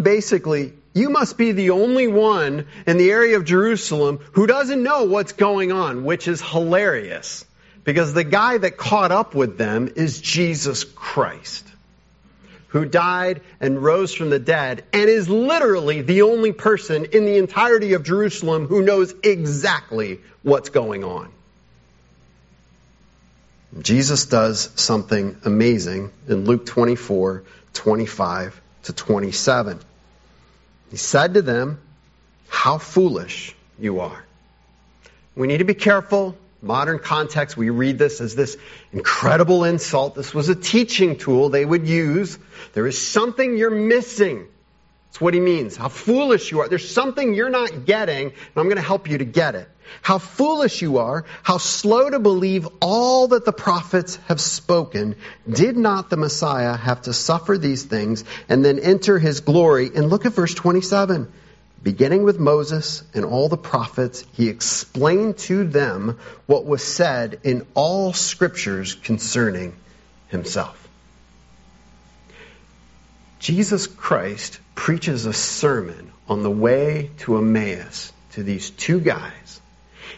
basically, 0.00 0.72
you 0.94 1.10
must 1.10 1.36
be 1.36 1.52
the 1.52 1.70
only 1.70 2.08
one 2.08 2.66
in 2.86 2.96
the 2.96 3.10
area 3.10 3.36
of 3.36 3.44
Jerusalem 3.44 4.20
who 4.32 4.46
doesn't 4.46 4.82
know 4.82 5.04
what's 5.04 5.32
going 5.32 5.72
on, 5.72 6.04
which 6.04 6.28
is 6.28 6.40
hilarious. 6.40 7.44
Because 7.84 8.12
the 8.12 8.24
guy 8.24 8.58
that 8.58 8.76
caught 8.76 9.10
up 9.10 9.34
with 9.34 9.56
them 9.56 9.90
is 9.96 10.20
Jesus 10.20 10.84
Christ 10.84 11.69
who 12.70 12.84
died 12.84 13.40
and 13.60 13.82
rose 13.82 14.14
from 14.14 14.30
the 14.30 14.38
dead 14.38 14.84
and 14.92 15.08
is 15.08 15.28
literally 15.28 16.02
the 16.02 16.22
only 16.22 16.52
person 16.52 17.04
in 17.06 17.24
the 17.24 17.36
entirety 17.36 17.92
of 17.94 18.04
Jerusalem 18.04 18.66
who 18.66 18.82
knows 18.82 19.14
exactly 19.22 20.20
what's 20.42 20.70
going 20.70 21.04
on. 21.04 21.30
Jesus 23.78 24.26
does 24.26 24.70
something 24.76 25.36
amazing 25.44 26.10
in 26.28 26.44
Luke 26.44 26.66
24, 26.66 27.44
25 27.72 28.60
to 28.84 28.92
27. 28.92 29.78
He 30.90 30.96
said 30.96 31.34
to 31.34 31.42
them, 31.42 31.80
How 32.48 32.78
foolish 32.78 33.54
you 33.78 34.00
are. 34.00 34.24
We 35.36 35.46
need 35.46 35.58
to 35.58 35.64
be 35.64 35.74
careful 35.74 36.36
modern 36.62 36.98
context, 36.98 37.56
we 37.56 37.70
read 37.70 37.98
this 37.98 38.20
as 38.20 38.34
this 38.34 38.56
incredible 38.92 39.64
insult. 39.64 40.14
This 40.14 40.34
was 40.34 40.48
a 40.48 40.54
teaching 40.54 41.16
tool 41.16 41.48
they 41.48 41.64
would 41.64 41.86
use. 41.86 42.38
There 42.72 42.86
is 42.86 43.00
something 43.00 43.56
you're 43.56 43.70
missing. 43.70 44.46
That's 45.08 45.20
what 45.20 45.34
he 45.34 45.40
means. 45.40 45.76
How 45.76 45.88
foolish 45.88 46.52
you 46.52 46.60
are. 46.60 46.68
There's 46.68 46.88
something 46.88 47.34
you're 47.34 47.50
not 47.50 47.84
getting, 47.84 48.28
and 48.28 48.56
I'm 48.56 48.66
going 48.66 48.76
to 48.76 48.82
help 48.82 49.08
you 49.08 49.18
to 49.18 49.24
get 49.24 49.56
it. 49.56 49.68
How 50.02 50.18
foolish 50.18 50.82
you 50.82 50.98
are, 50.98 51.24
how 51.42 51.58
slow 51.58 52.08
to 52.10 52.20
believe 52.20 52.68
all 52.80 53.28
that 53.28 53.44
the 53.44 53.52
prophets 53.52 54.16
have 54.28 54.40
spoken. 54.40 55.16
Did 55.48 55.76
not 55.76 56.10
the 56.10 56.16
Messiah 56.16 56.76
have 56.76 57.02
to 57.02 57.12
suffer 57.12 57.58
these 57.58 57.82
things 57.82 58.22
and 58.48 58.64
then 58.64 58.78
enter 58.78 59.18
his 59.18 59.40
glory? 59.40 59.90
And 59.92 60.08
look 60.08 60.26
at 60.26 60.32
verse 60.32 60.54
27. 60.54 61.32
Beginning 61.82 62.24
with 62.24 62.38
Moses 62.38 63.02
and 63.14 63.24
all 63.24 63.48
the 63.48 63.56
prophets, 63.56 64.24
he 64.34 64.48
explained 64.48 65.38
to 65.38 65.64
them 65.64 66.18
what 66.46 66.66
was 66.66 66.82
said 66.84 67.40
in 67.42 67.66
all 67.74 68.12
scriptures 68.12 68.94
concerning 68.94 69.74
himself. 70.28 70.88
Jesus 73.38 73.86
Christ 73.86 74.60
preaches 74.74 75.24
a 75.24 75.32
sermon 75.32 76.12
on 76.28 76.42
the 76.42 76.50
way 76.50 77.10
to 77.20 77.38
Emmaus 77.38 78.12
to 78.32 78.42
these 78.42 78.68
two 78.70 79.00
guys. 79.00 79.60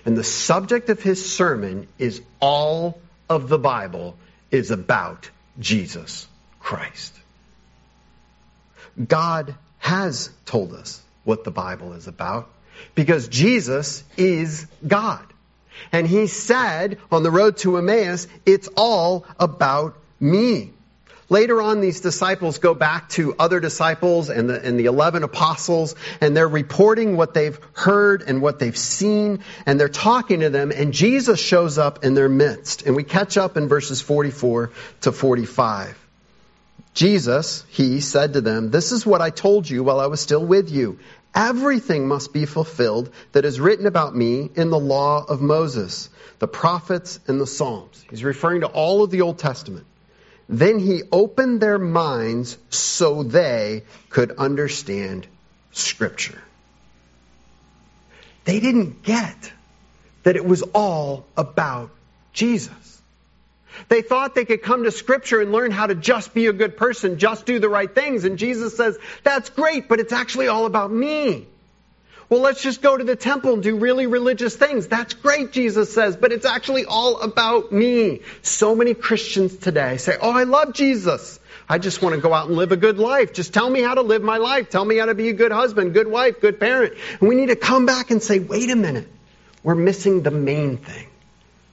And 0.05 0.17
the 0.17 0.25
subject 0.25 0.91
of 0.91 1.01
his 1.01 1.33
sermon 1.33 1.87
is 1.99 2.21
all 2.41 3.01
of 3.29 3.49
the 3.49 3.59
Bible 3.59 4.17
is 4.51 4.73
about 4.73 5.31
Jesus 5.61 6.27
Christ. 6.59 7.15
God 9.09 9.55
has 9.79 10.31
told 10.45 10.75
us 10.75 11.01
what 11.25 11.45
the 11.45 11.51
Bible 11.51 11.93
is 11.93 12.07
about 12.07 12.49
because 12.95 13.29
Jesus 13.29 14.05
is 14.17 14.67
God. 14.87 15.25
And 15.91 16.07
he 16.07 16.27
said 16.27 16.99
on 17.11 17.23
the 17.23 17.31
road 17.31 17.57
to 17.59 17.77
Emmaus, 17.77 18.29
it's 18.47 18.69
all 18.77 19.27
about 19.39 19.97
me. 20.21 20.73
Later 21.29 21.63
on, 21.63 21.81
these 21.81 22.01
disciples 22.03 22.59
go 22.59 22.75
back 22.75 23.09
to 23.11 23.35
other 23.39 23.59
disciples 23.59 24.29
and 24.29 24.51
the, 24.51 24.63
and 24.63 24.79
the 24.79 24.85
11 24.85 25.23
apostles, 25.23 25.95
and 26.21 26.37
they're 26.37 26.47
reporting 26.47 27.17
what 27.17 27.33
they've 27.33 27.59
heard 27.73 28.21
and 28.21 28.43
what 28.43 28.59
they've 28.59 28.77
seen, 28.77 29.43
and 29.65 29.81
they're 29.81 29.89
talking 29.89 30.41
to 30.41 30.51
them, 30.51 30.73
and 30.73 30.93
Jesus 30.93 31.41
shows 31.41 31.79
up 31.79 32.05
in 32.05 32.13
their 32.13 32.29
midst. 32.29 32.83
And 32.83 32.95
we 32.95 33.03
catch 33.03 33.39
up 33.39 33.57
in 33.57 33.67
verses 33.67 34.03
44 34.03 34.73
to 35.03 35.13
45. 35.13 36.02
Jesus, 36.95 37.65
he 37.71 38.01
said 38.01 38.35
to 38.35 38.41
them, 38.41 38.71
This 38.71 38.93
is 38.93 39.07
what 39.07 39.23
I 39.23 39.31
told 39.31 39.69
you 39.69 39.83
while 39.83 40.01
I 40.01 40.07
was 40.07 40.21
still 40.21 40.45
with 40.45 40.71
you. 40.71 40.99
Everything 41.35 42.07
must 42.07 42.33
be 42.33 42.45
fulfilled 42.45 43.11
that 43.33 43.47
is 43.47 43.59
written 43.59 43.87
about 43.87 44.15
me 44.15 44.51
in 44.55 44.69
the 44.69 44.79
law 44.79 45.25
of 45.25 45.41
Moses, 45.41 46.11
the 46.39 46.49
prophets, 46.49 47.19
and 47.27 47.41
the 47.41 47.47
Psalms. 47.47 48.05
He's 48.11 48.23
referring 48.23 48.61
to 48.61 48.67
all 48.67 49.03
of 49.03 49.11
the 49.11 49.23
Old 49.23 49.39
Testament. 49.39 49.87
Then 50.49 50.79
he 50.79 51.03
opened 51.11 51.63
their 51.63 51.79
minds 51.79 52.59
so 52.69 53.23
they 53.23 53.85
could 54.11 54.33
understand 54.33 55.27
Scripture. 55.71 56.43
They 58.45 58.61
didn't 58.61 59.03
get 59.03 59.53
that 60.25 60.37
it 60.37 60.45
was 60.45 60.63
all 60.75 61.25
about 61.37 61.91
Jesus. 62.35 62.92
They 63.89 64.03
thought 64.03 64.35
they 64.35 64.45
could 64.45 64.63
come 64.63 64.85
to 64.85 64.91
Scripture 64.91 65.41
and 65.41 65.53
learn 65.53 65.71
how 65.71 65.87
to 65.87 65.95
just 65.95 66.35
be 66.35 66.47
a 66.47 66.53
good 66.53 66.77
person, 66.77 67.19
just 67.19 67.47
do 67.47 67.59
the 67.59 67.69
right 67.69 67.93
things. 67.93 68.25
And 68.25 68.39
Jesus 68.39 68.77
says, 68.77 68.99
that's 69.23 69.51
great, 69.51 69.89
but 69.89 70.01
it's 70.01 70.13
actually 70.13 70.49
all 70.49 70.67
about 70.67 70.93
me. 70.93 71.47
Well, 72.29 72.41
let's 72.41 72.63
just 72.63 72.81
go 72.81 72.97
to 72.97 73.05
the 73.05 73.15
temple 73.15 73.53
and 73.53 73.63
do 73.63 73.77
really 73.77 74.07
religious 74.07 74.57
things. 74.57 74.89
That's 74.89 75.13
great, 75.13 75.53
Jesus 75.53 75.93
says, 75.93 76.17
but 76.17 76.33
it's 76.33 76.47
actually 76.47 76.87
all 76.87 77.21
about 77.21 77.73
me. 77.73 78.21
So 78.41 78.75
many 78.75 78.95
Christians 78.95 79.55
today 79.55 79.99
say, 79.99 80.17
Oh, 80.19 80.31
I 80.31 80.45
love 80.45 80.73
Jesus. 80.73 81.39
I 81.69 81.77
just 81.77 82.01
want 82.01 82.15
to 82.15 82.23
go 82.23 82.33
out 82.33 82.49
and 82.49 82.57
live 82.57 82.73
a 82.73 82.77
good 82.79 82.99
life. 82.99 83.35
Just 83.35 83.53
tell 83.53 83.69
me 83.69 83.83
how 83.83 83.95
to 83.95 84.01
live 84.01 84.23
my 84.23 84.39
life. 84.39 84.71
Tell 84.71 84.85
me 84.85 84.97
how 84.97 85.07
to 85.07 85.15
be 85.15 85.29
a 85.29 85.35
good 85.35 85.53
husband, 85.53 85.93
good 85.93 86.09
wife, 86.09 86.41
good 86.41 86.59
parent. 86.59 86.95
And 87.21 87.29
we 87.29 87.35
need 87.35 87.49
to 87.49 87.57
come 87.57 87.85
back 87.85 88.11
and 88.11 88.23
say, 88.23 88.39
wait 88.39 88.71
a 88.71 88.77
minute. 88.77 89.09
We're 89.63 89.75
missing 89.75 90.23
the 90.23 90.31
main 90.31 90.79
thing. 90.79 91.09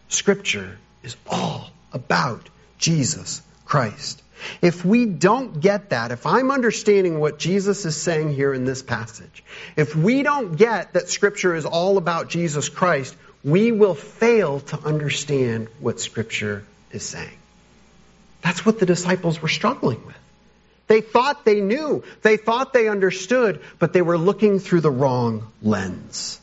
Scripture 0.09 0.77
is 1.03 1.15
all 1.25 1.69
about 1.93 2.49
Jesus 2.77 3.41
Christ. 3.65 4.21
If 4.61 4.85
we 4.85 5.05
don't 5.05 5.59
get 5.59 5.89
that, 5.89 6.11
if 6.11 6.25
I'm 6.25 6.49
understanding 6.51 7.19
what 7.19 7.39
Jesus 7.39 7.85
is 7.85 7.95
saying 8.01 8.33
here 8.33 8.53
in 8.53 8.65
this 8.65 8.81
passage, 8.81 9.43
if 9.75 9.95
we 9.95 10.23
don't 10.23 10.55
get 10.55 10.93
that 10.93 11.09
Scripture 11.09 11.55
is 11.55 11.65
all 11.65 11.97
about 11.97 12.29
Jesus 12.29 12.69
Christ, 12.69 13.15
we 13.43 13.71
will 13.71 13.95
fail 13.95 14.59
to 14.61 14.79
understand 14.79 15.67
what 15.79 15.99
Scripture 15.99 16.63
is 16.91 17.03
saying. 17.03 17.37
That's 18.41 18.65
what 18.65 18.79
the 18.79 18.85
disciples 18.85 19.41
were 19.41 19.49
struggling 19.49 20.05
with. 20.05 20.15
They 20.87 21.01
thought 21.01 21.45
they 21.45 21.61
knew, 21.61 22.03
they 22.23 22.37
thought 22.37 22.73
they 22.73 22.87
understood, 22.87 23.61
but 23.77 23.93
they 23.93 24.01
were 24.01 24.17
looking 24.17 24.59
through 24.59 24.81
the 24.81 24.89
wrong 24.91 25.47
lens. 25.61 26.39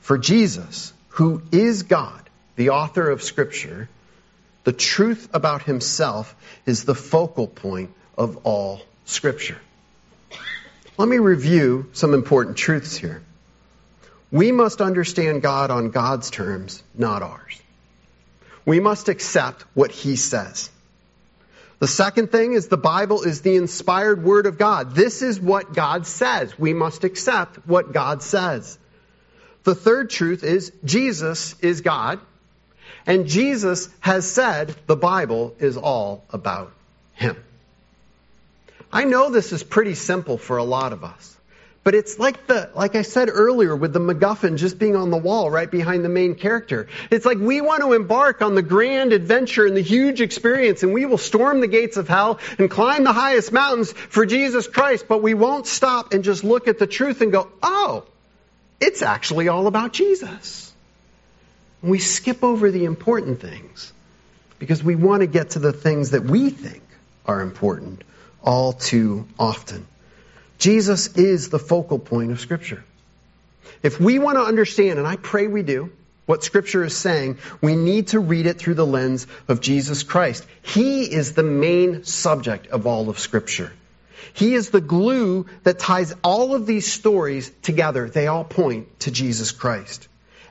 For 0.00 0.16
Jesus, 0.16 0.92
who 1.08 1.42
is 1.52 1.82
God, 1.82 2.22
the 2.56 2.70
author 2.70 3.10
of 3.10 3.22
Scripture, 3.22 3.88
the 4.64 4.72
truth 4.72 5.28
about 5.32 5.62
himself 5.62 6.34
is 6.66 6.84
the 6.84 6.94
focal 6.94 7.46
point 7.46 7.90
of 8.16 8.38
all 8.44 8.82
Scripture. 9.04 9.58
Let 10.98 11.08
me 11.08 11.18
review 11.18 11.88
some 11.92 12.12
important 12.12 12.56
truths 12.56 12.96
here. 12.96 13.22
We 14.30 14.52
must 14.52 14.80
understand 14.80 15.42
God 15.42 15.70
on 15.70 15.90
God's 15.90 16.30
terms, 16.30 16.82
not 16.94 17.22
ours. 17.22 17.60
We 18.64 18.80
must 18.80 19.08
accept 19.08 19.64
what 19.74 19.90
He 19.90 20.16
says. 20.16 20.70
The 21.78 21.88
second 21.88 22.30
thing 22.30 22.52
is 22.52 22.68
the 22.68 22.76
Bible 22.76 23.22
is 23.22 23.40
the 23.40 23.56
inspired 23.56 24.22
Word 24.22 24.46
of 24.46 24.58
God. 24.58 24.94
This 24.94 25.22
is 25.22 25.40
what 25.40 25.72
God 25.72 26.06
says. 26.06 26.56
We 26.58 26.74
must 26.74 27.04
accept 27.04 27.66
what 27.66 27.92
God 27.92 28.22
says. 28.22 28.78
The 29.64 29.74
third 29.74 30.10
truth 30.10 30.44
is 30.44 30.72
Jesus 30.84 31.58
is 31.60 31.80
God. 31.80 32.20
And 33.06 33.26
Jesus 33.26 33.88
has 34.00 34.30
said 34.30 34.74
the 34.86 34.96
Bible 34.96 35.54
is 35.58 35.76
all 35.76 36.24
about 36.30 36.72
Him. 37.14 37.36
I 38.92 39.04
know 39.04 39.30
this 39.30 39.52
is 39.52 39.62
pretty 39.62 39.94
simple 39.94 40.38
for 40.38 40.56
a 40.56 40.64
lot 40.64 40.92
of 40.92 41.04
us. 41.04 41.36
But 41.82 41.94
it's 41.94 42.18
like 42.18 42.46
the, 42.46 42.70
like 42.74 42.94
I 42.94 43.02
said 43.02 43.30
earlier 43.32 43.74
with 43.74 43.94
the 43.94 44.00
MacGuffin 44.00 44.58
just 44.58 44.78
being 44.78 44.96
on 44.96 45.10
the 45.10 45.16
wall 45.16 45.50
right 45.50 45.70
behind 45.70 46.04
the 46.04 46.10
main 46.10 46.34
character. 46.34 46.88
It's 47.10 47.24
like 47.24 47.38
we 47.38 47.62
want 47.62 47.80
to 47.80 47.94
embark 47.94 48.42
on 48.42 48.54
the 48.54 48.62
grand 48.62 49.14
adventure 49.14 49.64
and 49.64 49.74
the 49.74 49.82
huge 49.82 50.20
experience 50.20 50.82
and 50.82 50.92
we 50.92 51.06
will 51.06 51.16
storm 51.16 51.60
the 51.60 51.66
gates 51.66 51.96
of 51.96 52.06
hell 52.06 52.38
and 52.58 52.70
climb 52.70 53.04
the 53.04 53.14
highest 53.14 53.50
mountains 53.50 53.92
for 53.92 54.26
Jesus 54.26 54.68
Christ, 54.68 55.06
but 55.08 55.22
we 55.22 55.32
won't 55.32 55.66
stop 55.66 56.12
and 56.12 56.22
just 56.22 56.44
look 56.44 56.68
at 56.68 56.78
the 56.78 56.86
truth 56.86 57.22
and 57.22 57.32
go, 57.32 57.48
oh, 57.62 58.04
it's 58.78 59.00
actually 59.00 59.48
all 59.48 59.66
about 59.66 59.94
Jesus. 59.94 60.69
We 61.82 61.98
skip 61.98 62.44
over 62.44 62.70
the 62.70 62.84
important 62.84 63.40
things 63.40 63.92
because 64.58 64.84
we 64.84 64.96
want 64.96 65.20
to 65.20 65.26
get 65.26 65.50
to 65.50 65.58
the 65.58 65.72
things 65.72 66.10
that 66.10 66.24
we 66.24 66.50
think 66.50 66.82
are 67.26 67.40
important 67.40 68.02
all 68.42 68.72
too 68.72 69.26
often. 69.38 69.86
Jesus 70.58 71.16
is 71.16 71.48
the 71.48 71.58
focal 71.58 71.98
point 71.98 72.32
of 72.32 72.40
Scripture. 72.40 72.84
If 73.82 73.98
we 73.98 74.18
want 74.18 74.36
to 74.36 74.42
understand, 74.42 74.98
and 74.98 75.08
I 75.08 75.16
pray 75.16 75.46
we 75.46 75.62
do, 75.62 75.90
what 76.26 76.44
Scripture 76.44 76.84
is 76.84 76.96
saying, 76.96 77.38
we 77.60 77.74
need 77.74 78.08
to 78.08 78.20
read 78.20 78.46
it 78.46 78.58
through 78.58 78.74
the 78.74 78.86
lens 78.86 79.26
of 79.48 79.60
Jesus 79.60 80.02
Christ. 80.02 80.46
He 80.62 81.02
is 81.02 81.32
the 81.32 81.42
main 81.42 82.04
subject 82.04 82.68
of 82.68 82.86
all 82.86 83.08
of 83.08 83.18
Scripture. 83.18 83.72
He 84.34 84.54
is 84.54 84.70
the 84.70 84.80
glue 84.80 85.46
that 85.64 85.78
ties 85.78 86.14
all 86.22 86.54
of 86.54 86.66
these 86.66 86.92
stories 86.92 87.50
together. 87.62 88.08
They 88.08 88.26
all 88.26 88.44
point 88.44 89.00
to 89.00 89.10
Jesus 89.10 89.50
Christ. 89.50 90.06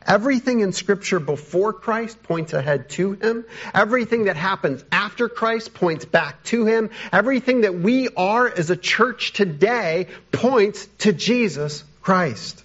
Everything 0.10 0.62
in 0.62 0.74
Scripture 0.74 1.20
before 1.20 1.72
Christ 1.72 2.24
points 2.24 2.54
ahead 2.54 2.90
to 2.92 3.14
Him. 3.14 3.46
Everything 3.76 4.26
that 4.26 4.36
happens 4.36 4.84
after 4.92 5.30
Christ 5.30 5.76
points 5.76 6.04
back 6.04 6.44
to 6.46 6.66
Him. 6.66 6.90
Everything 7.14 7.62
that 7.62 7.76
we 7.76 8.10
are 8.18 8.48
as 8.48 8.72
a 8.72 8.76
church 8.76 9.34
today 9.34 10.08
points 10.32 10.88
to 11.00 11.14
Jesus 11.14 11.84
Christ. 12.02 12.64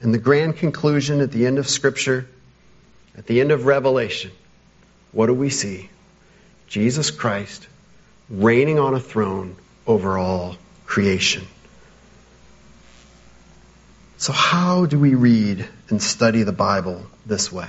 And 0.00 0.12
the 0.12 0.18
grand 0.18 0.56
conclusion 0.56 1.20
at 1.20 1.30
the 1.30 1.46
end 1.46 1.58
of 1.58 1.68
Scripture, 1.68 2.26
at 3.16 3.26
the 3.26 3.40
end 3.40 3.52
of 3.52 3.66
Revelation, 3.66 4.32
what 5.12 5.26
do 5.26 5.34
we 5.34 5.50
see? 5.50 5.88
Jesus 6.66 7.12
Christ 7.12 7.68
reigning 8.28 8.80
on 8.80 8.94
a 8.94 9.00
throne 9.00 9.54
over 9.86 10.18
all 10.18 10.56
creation. 10.84 11.46
So, 14.24 14.32
how 14.32 14.86
do 14.86 14.98
we 14.98 15.14
read 15.14 15.68
and 15.90 16.02
study 16.02 16.44
the 16.44 16.50
Bible 16.50 17.02
this 17.26 17.52
way? 17.52 17.68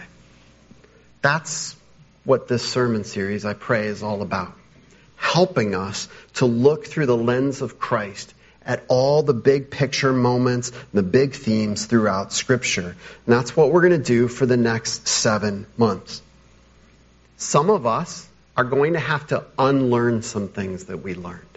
That's 1.21 1.75
what 2.23 2.47
this 2.47 2.65
sermon 2.65 3.03
series, 3.03 3.43
I 3.43 3.51
pray, 3.51 3.87
is 3.87 4.01
all 4.01 4.21
about. 4.21 4.53
Helping 5.17 5.75
us 5.75 6.07
to 6.35 6.45
look 6.45 6.85
through 6.85 7.07
the 7.07 7.17
lens 7.17 7.61
of 7.61 7.77
Christ 7.77 8.33
at 8.65 8.85
all 8.87 9.21
the 9.21 9.33
big 9.33 9.69
picture 9.69 10.13
moments, 10.13 10.71
the 10.93 11.03
big 11.03 11.33
themes 11.33 11.87
throughout 11.87 12.31
Scripture. 12.31 12.95
And 13.25 13.35
that's 13.35 13.57
what 13.57 13.73
we're 13.73 13.81
going 13.81 14.01
to 14.01 14.09
do 14.17 14.29
for 14.29 14.45
the 14.45 14.55
next 14.55 15.09
seven 15.09 15.67
months. 15.75 16.21
Some 17.35 17.69
of 17.69 17.85
us 17.85 18.25
are 18.55 18.63
going 18.63 18.93
to 18.93 18.99
have 18.99 19.27
to 19.27 19.43
unlearn 19.59 20.21
some 20.21 20.47
things 20.47 20.85
that 20.85 21.03
we 21.03 21.15
learned 21.15 21.54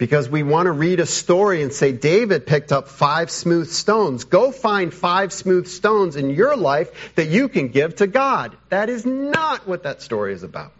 because 0.00 0.30
we 0.30 0.42
want 0.42 0.64
to 0.64 0.72
read 0.72 0.98
a 0.98 1.04
story 1.04 1.62
and 1.62 1.74
say 1.74 1.92
David 1.92 2.46
picked 2.46 2.72
up 2.72 2.88
five 2.88 3.30
smooth 3.30 3.68
stones. 3.68 4.24
Go 4.24 4.50
find 4.50 4.94
five 4.94 5.30
smooth 5.30 5.68
stones 5.68 6.16
in 6.16 6.30
your 6.30 6.56
life 6.56 7.14
that 7.16 7.28
you 7.28 7.50
can 7.50 7.68
give 7.68 7.96
to 7.96 8.06
God. 8.06 8.56
That 8.70 8.88
is 8.88 9.04
not 9.04 9.68
what 9.68 9.82
that 9.82 10.00
story 10.00 10.32
is 10.32 10.42
about. 10.42 10.72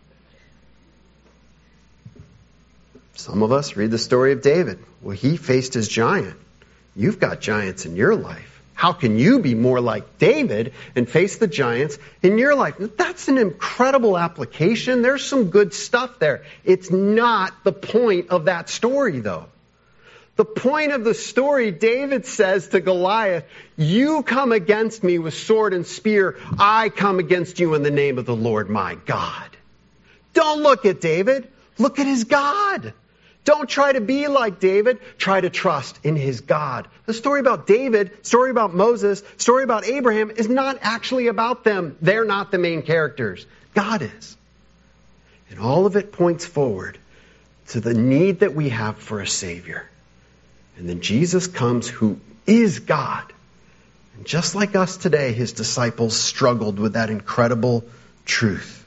Some 3.14 3.42
of 3.42 3.52
us 3.52 3.76
read 3.76 3.90
the 3.90 3.98
story 3.98 4.32
of 4.32 4.40
David. 4.40 4.78
Well, 5.02 5.14
he 5.14 5.36
faced 5.36 5.74
his 5.74 5.86
giant. 5.86 6.38
You've 6.96 7.20
got 7.20 7.42
giants 7.42 7.84
in 7.84 7.96
your 7.96 8.16
life. 8.16 8.59
How 8.80 8.94
can 8.94 9.18
you 9.18 9.40
be 9.40 9.54
more 9.54 9.78
like 9.78 10.16
David 10.16 10.72
and 10.96 11.06
face 11.06 11.36
the 11.36 11.46
giants 11.46 11.98
in 12.22 12.38
your 12.38 12.54
life? 12.54 12.76
That's 12.78 13.28
an 13.28 13.36
incredible 13.36 14.16
application. 14.16 15.02
There's 15.02 15.22
some 15.22 15.50
good 15.50 15.74
stuff 15.74 16.18
there. 16.18 16.44
It's 16.64 16.90
not 16.90 17.52
the 17.62 17.74
point 17.74 18.30
of 18.30 18.46
that 18.46 18.70
story, 18.70 19.20
though. 19.20 19.48
The 20.36 20.46
point 20.46 20.92
of 20.92 21.04
the 21.04 21.12
story, 21.12 21.72
David 21.72 22.24
says 22.24 22.68
to 22.68 22.80
Goliath, 22.80 23.44
You 23.76 24.22
come 24.22 24.50
against 24.50 25.04
me 25.04 25.18
with 25.18 25.34
sword 25.34 25.74
and 25.74 25.86
spear. 25.86 26.38
I 26.58 26.88
come 26.88 27.18
against 27.18 27.60
you 27.60 27.74
in 27.74 27.82
the 27.82 27.90
name 27.90 28.16
of 28.16 28.24
the 28.24 28.34
Lord 28.34 28.70
my 28.70 28.94
God. 28.94 29.50
Don't 30.32 30.62
look 30.62 30.86
at 30.86 31.02
David. 31.02 31.46
Look 31.76 31.98
at 31.98 32.06
his 32.06 32.24
God. 32.24 32.94
Don't 33.44 33.68
try 33.68 33.92
to 33.92 34.00
be 34.00 34.28
like 34.28 34.60
David. 34.60 35.00
Try 35.18 35.40
to 35.40 35.50
trust 35.50 35.98
in 36.04 36.14
his 36.14 36.42
God. 36.42 36.88
The 37.06 37.14
story 37.14 37.40
about 37.40 37.66
David, 37.66 38.26
story 38.26 38.50
about 38.50 38.74
Moses, 38.74 39.22
story 39.38 39.64
about 39.64 39.86
Abraham 39.86 40.30
is 40.30 40.48
not 40.48 40.78
actually 40.82 41.28
about 41.28 41.64
them. 41.64 41.96
They're 42.02 42.24
not 42.24 42.50
the 42.50 42.58
main 42.58 42.82
characters. 42.82 43.46
God 43.74 44.02
is. 44.02 44.36
And 45.48 45.58
all 45.58 45.86
of 45.86 45.96
it 45.96 46.12
points 46.12 46.44
forward 46.44 46.98
to 47.68 47.80
the 47.80 47.94
need 47.94 48.40
that 48.40 48.54
we 48.54 48.68
have 48.68 48.98
for 48.98 49.20
a 49.20 49.26
Savior. 49.26 49.88
And 50.76 50.88
then 50.88 51.00
Jesus 51.00 51.46
comes 51.46 51.88
who 51.88 52.20
is 52.46 52.80
God. 52.80 53.32
And 54.16 54.26
just 54.26 54.54
like 54.54 54.76
us 54.76 54.96
today, 54.96 55.32
his 55.32 55.52
disciples 55.52 56.16
struggled 56.16 56.78
with 56.78 56.92
that 56.92 57.10
incredible 57.10 57.84
truth. 58.24 58.79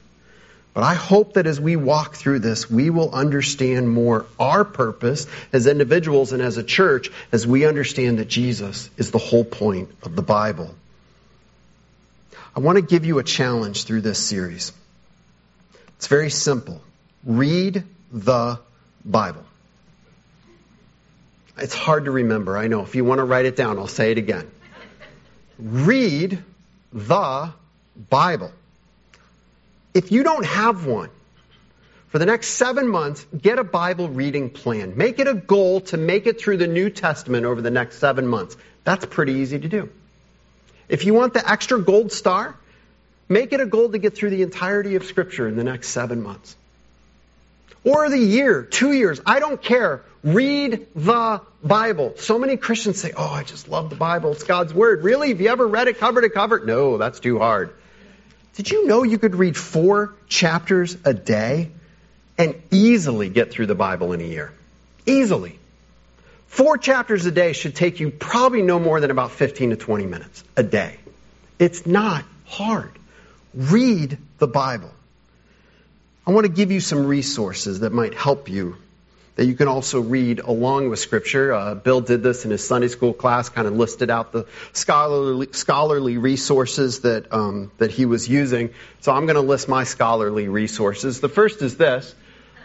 But 0.74 0.82
I 0.82 0.94
hope 0.94 1.34
that 1.34 1.46
as 1.46 1.60
we 1.60 1.76
walk 1.76 2.16
through 2.16 2.40
this, 2.40 2.68
we 2.68 2.90
will 2.90 3.14
understand 3.14 3.88
more 3.88 4.26
our 4.40 4.64
purpose 4.64 5.28
as 5.52 5.68
individuals 5.68 6.32
and 6.32 6.42
as 6.42 6.56
a 6.56 6.64
church 6.64 7.10
as 7.30 7.46
we 7.46 7.64
understand 7.64 8.18
that 8.18 8.26
Jesus 8.26 8.90
is 8.96 9.12
the 9.12 9.18
whole 9.18 9.44
point 9.44 9.88
of 10.02 10.16
the 10.16 10.22
Bible. 10.22 10.74
I 12.56 12.60
want 12.60 12.76
to 12.76 12.82
give 12.82 13.04
you 13.04 13.20
a 13.20 13.22
challenge 13.22 13.84
through 13.84 14.00
this 14.00 14.18
series. 14.18 14.72
It's 15.96 16.08
very 16.08 16.30
simple. 16.30 16.82
Read 17.24 17.84
the 18.12 18.58
Bible. 19.04 19.44
It's 21.56 21.74
hard 21.74 22.06
to 22.06 22.10
remember, 22.10 22.58
I 22.58 22.66
know. 22.66 22.82
If 22.82 22.96
you 22.96 23.04
want 23.04 23.20
to 23.20 23.24
write 23.24 23.46
it 23.46 23.54
down, 23.54 23.78
I'll 23.78 23.86
say 23.86 24.10
it 24.10 24.18
again. 24.18 24.50
Read 25.56 26.42
the 26.92 27.52
Bible. 28.10 28.50
If 29.94 30.10
you 30.10 30.24
don't 30.24 30.44
have 30.44 30.86
one, 30.86 31.10
for 32.08 32.18
the 32.18 32.26
next 32.26 32.48
seven 32.50 32.88
months, 32.88 33.26
get 33.36 33.58
a 33.58 33.64
Bible 33.64 34.08
reading 34.08 34.50
plan. 34.50 34.96
Make 34.96 35.18
it 35.18 35.26
a 35.26 35.34
goal 35.34 35.80
to 35.82 35.96
make 35.96 36.26
it 36.26 36.40
through 36.40 36.58
the 36.58 36.66
New 36.66 36.90
Testament 36.90 37.46
over 37.46 37.60
the 37.60 37.70
next 37.70 37.98
seven 37.98 38.26
months. 38.26 38.56
That's 38.84 39.06
pretty 39.06 39.34
easy 39.34 39.58
to 39.58 39.68
do. 39.68 39.88
If 40.88 41.06
you 41.06 41.14
want 41.14 41.34
the 41.34 41.48
extra 41.48 41.80
gold 41.80 42.12
star, 42.12 42.56
make 43.28 43.52
it 43.52 43.60
a 43.60 43.66
goal 43.66 43.90
to 43.90 43.98
get 43.98 44.16
through 44.16 44.30
the 44.30 44.42
entirety 44.42 44.96
of 44.96 45.04
Scripture 45.04 45.48
in 45.48 45.56
the 45.56 45.64
next 45.64 45.88
seven 45.88 46.22
months. 46.22 46.56
Or 47.84 48.08
the 48.08 48.18
year, 48.18 48.62
two 48.62 48.92
years, 48.92 49.20
I 49.26 49.40
don't 49.40 49.60
care. 49.60 50.02
Read 50.22 50.86
the 50.94 51.40
Bible. 51.62 52.14
So 52.16 52.38
many 52.38 52.56
Christians 52.56 53.00
say, 53.00 53.12
Oh, 53.16 53.28
I 53.28 53.42
just 53.42 53.68
love 53.68 53.90
the 53.90 53.96
Bible. 53.96 54.32
It's 54.32 54.44
God's 54.44 54.72
Word. 54.72 55.04
Really? 55.04 55.28
Have 55.28 55.40
you 55.40 55.48
ever 55.48 55.66
read 55.66 55.88
it 55.88 55.98
cover 55.98 56.20
to 56.20 56.30
cover? 56.30 56.64
No, 56.64 56.96
that's 56.96 57.20
too 57.20 57.38
hard. 57.38 57.74
Did 58.54 58.70
you 58.70 58.86
know 58.86 59.02
you 59.02 59.18
could 59.18 59.34
read 59.34 59.56
four 59.56 60.14
chapters 60.28 60.96
a 61.04 61.12
day 61.12 61.70
and 62.38 62.54
easily 62.70 63.28
get 63.28 63.50
through 63.50 63.66
the 63.66 63.74
Bible 63.74 64.12
in 64.12 64.20
a 64.20 64.24
year? 64.24 64.52
Easily. 65.06 65.58
Four 66.46 66.78
chapters 66.78 67.26
a 67.26 67.32
day 67.32 67.52
should 67.52 67.74
take 67.74 67.98
you 67.98 68.10
probably 68.10 68.62
no 68.62 68.78
more 68.78 69.00
than 69.00 69.10
about 69.10 69.32
15 69.32 69.70
to 69.70 69.76
20 69.76 70.06
minutes 70.06 70.44
a 70.56 70.62
day. 70.62 70.98
It's 71.58 71.84
not 71.84 72.24
hard. 72.46 72.92
Read 73.54 74.18
the 74.38 74.46
Bible. 74.46 74.92
I 76.26 76.30
want 76.30 76.46
to 76.46 76.52
give 76.52 76.70
you 76.70 76.80
some 76.80 77.06
resources 77.06 77.80
that 77.80 77.92
might 77.92 78.14
help 78.14 78.48
you 78.48 78.76
that 79.36 79.46
you 79.46 79.54
can 79.54 79.66
also 79.66 80.00
read 80.00 80.38
along 80.38 80.90
with 80.90 80.98
Scripture. 80.98 81.52
Uh, 81.52 81.74
Bill 81.74 82.00
did 82.00 82.22
this 82.22 82.44
in 82.44 82.50
his 82.50 82.64
Sunday 82.66 82.88
school 82.88 83.12
class, 83.12 83.48
kind 83.48 83.66
of 83.66 83.74
listed 83.74 84.10
out 84.10 84.32
the 84.32 84.46
scholarly, 84.72 85.48
scholarly 85.52 86.18
resources 86.18 87.00
that, 87.00 87.32
um, 87.32 87.72
that 87.78 87.90
he 87.90 88.06
was 88.06 88.28
using. 88.28 88.70
So 89.00 89.12
I'm 89.12 89.26
going 89.26 89.34
to 89.34 89.40
list 89.42 89.68
my 89.68 89.84
scholarly 89.84 90.48
resources. 90.48 91.20
The 91.20 91.28
first 91.28 91.62
is 91.62 91.76
this. 91.76 92.14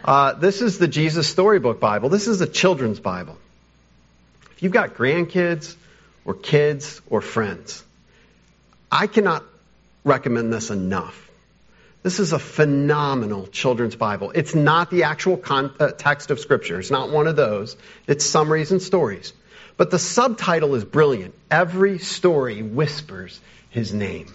Uh, 0.05 0.34
this 0.34 0.62
is 0.62 0.77
the 0.77 0.88
Jesus 0.88 1.27
Storybook 1.27 1.79
Bible. 1.79 2.10
This 2.10 2.27
is 2.27 2.39
a 2.41 2.47
children's 2.47 2.99
Bible. 2.99 3.38
If 4.51 4.63
you've 4.63 4.71
got 4.71 4.93
grandkids 4.93 5.75
or 6.23 6.36
kids 6.36 7.01
or 7.10 7.21
friends, 7.21 7.84
I 8.91 9.08
cannot 9.08 9.43
recommend 10.03 10.53
this 10.53 10.69
enough. 10.69 11.29
This 12.01 12.19
is 12.19 12.31
a 12.31 12.39
phenomenal 12.39 13.47
children's 13.47 13.95
Bible. 13.95 14.31
It's 14.33 14.55
not 14.55 14.89
the 14.89 15.03
actual 15.03 15.41
uh, 15.49 15.91
text 15.97 16.31
of 16.31 16.39
Scripture. 16.39 16.79
It's 16.79 16.91
not 16.91 17.09
one 17.09 17.27
of 17.27 17.35
those. 17.35 17.75
It's 18.07 18.25
summaries 18.25 18.71
and 18.71 18.81
stories. 18.81 19.33
But 19.75 19.91
the 19.91 19.99
subtitle 19.99 20.75
is 20.75 20.85
brilliant. 20.85 21.35
Every 21.51 21.99
story 21.99 22.62
whispers 22.62 23.39
his 23.69 23.93
name. 23.93 24.27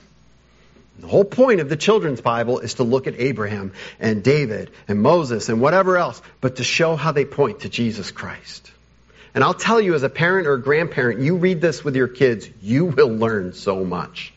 The 0.98 1.06
whole 1.06 1.24
point 1.24 1.60
of 1.60 1.68
the 1.68 1.76
children's 1.76 2.20
Bible 2.20 2.60
is 2.60 2.74
to 2.74 2.84
look 2.84 3.06
at 3.06 3.14
Abraham 3.18 3.72
and 3.98 4.22
David 4.22 4.70
and 4.86 5.00
Moses 5.00 5.48
and 5.48 5.60
whatever 5.60 5.96
else, 5.96 6.20
but 6.40 6.56
to 6.56 6.64
show 6.64 6.96
how 6.96 7.12
they 7.12 7.24
point 7.24 7.60
to 7.60 7.70
Jesus 7.70 8.10
Christ. 8.10 8.70
And 9.34 9.42
I'll 9.42 9.54
tell 9.54 9.80
you, 9.80 9.94
as 9.94 10.02
a 10.02 10.10
parent 10.10 10.46
or 10.46 10.54
a 10.54 10.60
grandparent, 10.60 11.20
you 11.20 11.36
read 11.36 11.60
this 11.60 11.82
with 11.82 11.96
your 11.96 12.08
kids, 12.08 12.48
you 12.62 12.84
will 12.84 13.08
learn 13.08 13.54
so 13.54 13.84
much. 13.84 14.33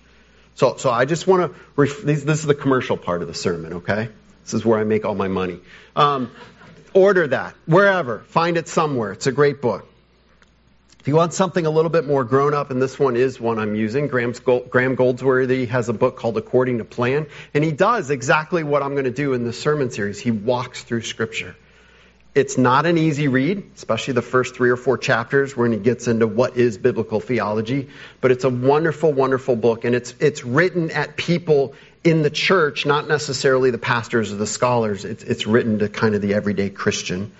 So, 0.58 0.76
so 0.78 0.90
I 0.90 1.06
just 1.06 1.28
want 1.28 1.54
to, 1.54 1.60
ref- 1.76 2.02
this, 2.02 2.24
this, 2.24 2.40
is 2.40 2.46
the 2.48 2.56
commercial 2.56 2.98
part 2.98 3.22
of 3.22 3.28
the 3.28 3.36
sermon, 3.36 3.74
okay? 3.74 4.10
This 4.44 4.56
is 4.56 4.66
where 4.66 4.80
I 4.80 4.86
make 4.86 5.06
all 5.06 5.14
my 5.14 5.28
money. 5.28 5.60
Um, 5.96 6.32
order 6.96 7.28
that, 7.28 7.54
wherever. 7.68 8.20
Find 8.30 8.58
it 8.58 8.68
somewhere. 8.68 9.12
It's 9.12 9.28
a 9.28 9.32
great 9.32 9.62
book. 9.62 9.88
If 11.00 11.08
you 11.08 11.16
want 11.16 11.34
something 11.34 11.68
a 11.68 11.70
little 11.70 11.92
bit 11.92 12.08
more 12.08 12.24
grown 12.24 12.56
up, 12.56 12.72
and 12.72 12.82
this 12.82 12.98
one 12.98 13.16
is 13.16 13.40
one 13.40 13.60
I'm 13.60 13.76
using, 13.76 14.08
Graham's 14.08 14.40
Graham 14.40 14.96
Goldsworthy 14.96 15.68
has 15.68 15.90
a 15.90 15.94
book 15.94 16.18
called 16.18 16.38
According 16.38 16.80
to 16.80 16.86
Plan, 16.86 17.28
and 17.54 17.64
he 17.64 17.72
does 17.72 18.10
exactly 18.10 18.64
what 18.64 18.82
I'm 18.82 18.94
going 18.94 19.06
to 19.06 19.12
do 19.12 19.34
in 19.34 19.44
this 19.44 19.60
sermon 19.60 19.92
series. 19.92 20.20
He 20.20 20.32
walks 20.32 20.84
through 20.84 21.04
Scripture. 21.04 21.56
It's 22.38 22.56
not 22.56 22.86
an 22.86 23.00
easy 23.00 23.28
read, 23.28 23.64
especially 23.76 24.14
the 24.14 24.22
first 24.22 24.54
three 24.54 24.70
or 24.70 24.76
four 24.76 25.00
chapters 25.00 25.58
when 25.58 25.72
he 25.72 25.80
gets 25.80 26.08
into 26.08 26.28
what 26.28 26.56
is 26.56 26.78
biblical 26.78 27.20
theology. 27.20 27.90
But 28.22 28.30
it's 28.30 28.44
a 28.44 28.50
wonderful, 28.50 29.12
wonderful 29.12 29.56
book, 29.56 29.86
and 29.86 29.96
it's 29.96 30.14
it's 30.20 30.46
written 30.46 30.92
at 30.92 31.18
people 31.18 31.74
in 32.04 32.22
the 32.22 32.30
church, 32.30 32.86
not 32.86 33.08
necessarily 33.08 33.72
the 33.72 33.80
pastors 33.80 34.32
or 34.32 34.36
the 34.36 34.46
scholars. 34.46 35.04
It's, 35.04 35.24
it's 35.24 35.48
written 35.48 35.80
to 35.80 35.90
kind 35.90 36.14
of 36.14 36.22
the 36.22 36.36
everyday 36.36 36.70
Christian. 36.70 37.32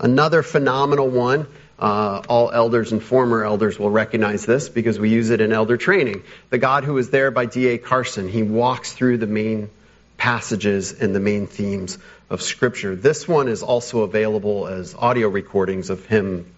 Another 0.00 0.42
phenomenal 0.42 1.08
one. 1.08 1.46
Uh, 1.78 2.22
all 2.26 2.50
elders 2.50 2.92
and 2.92 3.02
former 3.02 3.44
elders 3.44 3.78
will 3.78 3.90
recognize 3.90 4.46
this 4.46 4.70
because 4.70 4.98
we 4.98 5.10
use 5.10 5.28
it 5.28 5.42
in 5.42 5.52
elder 5.52 5.76
training. 5.76 6.22
The 6.48 6.56
God 6.56 6.84
Who 6.84 6.96
is 6.96 7.10
There 7.10 7.30
by 7.30 7.44
D.A. 7.44 7.76
Carson. 7.76 8.30
He 8.30 8.42
walks 8.42 8.94
through 8.94 9.18
the 9.18 9.26
main 9.26 9.68
passages 10.16 10.92
and 10.92 11.14
the 11.14 11.20
main 11.20 11.46
themes 11.46 11.98
of 12.30 12.42
Scripture. 12.42 12.96
This 12.96 13.28
one 13.28 13.48
is 13.48 13.62
also 13.62 14.00
available 14.00 14.66
as 14.66 14.94
audio 14.94 15.28
recordings 15.28 15.90
of 15.90 16.06
him. 16.06 16.52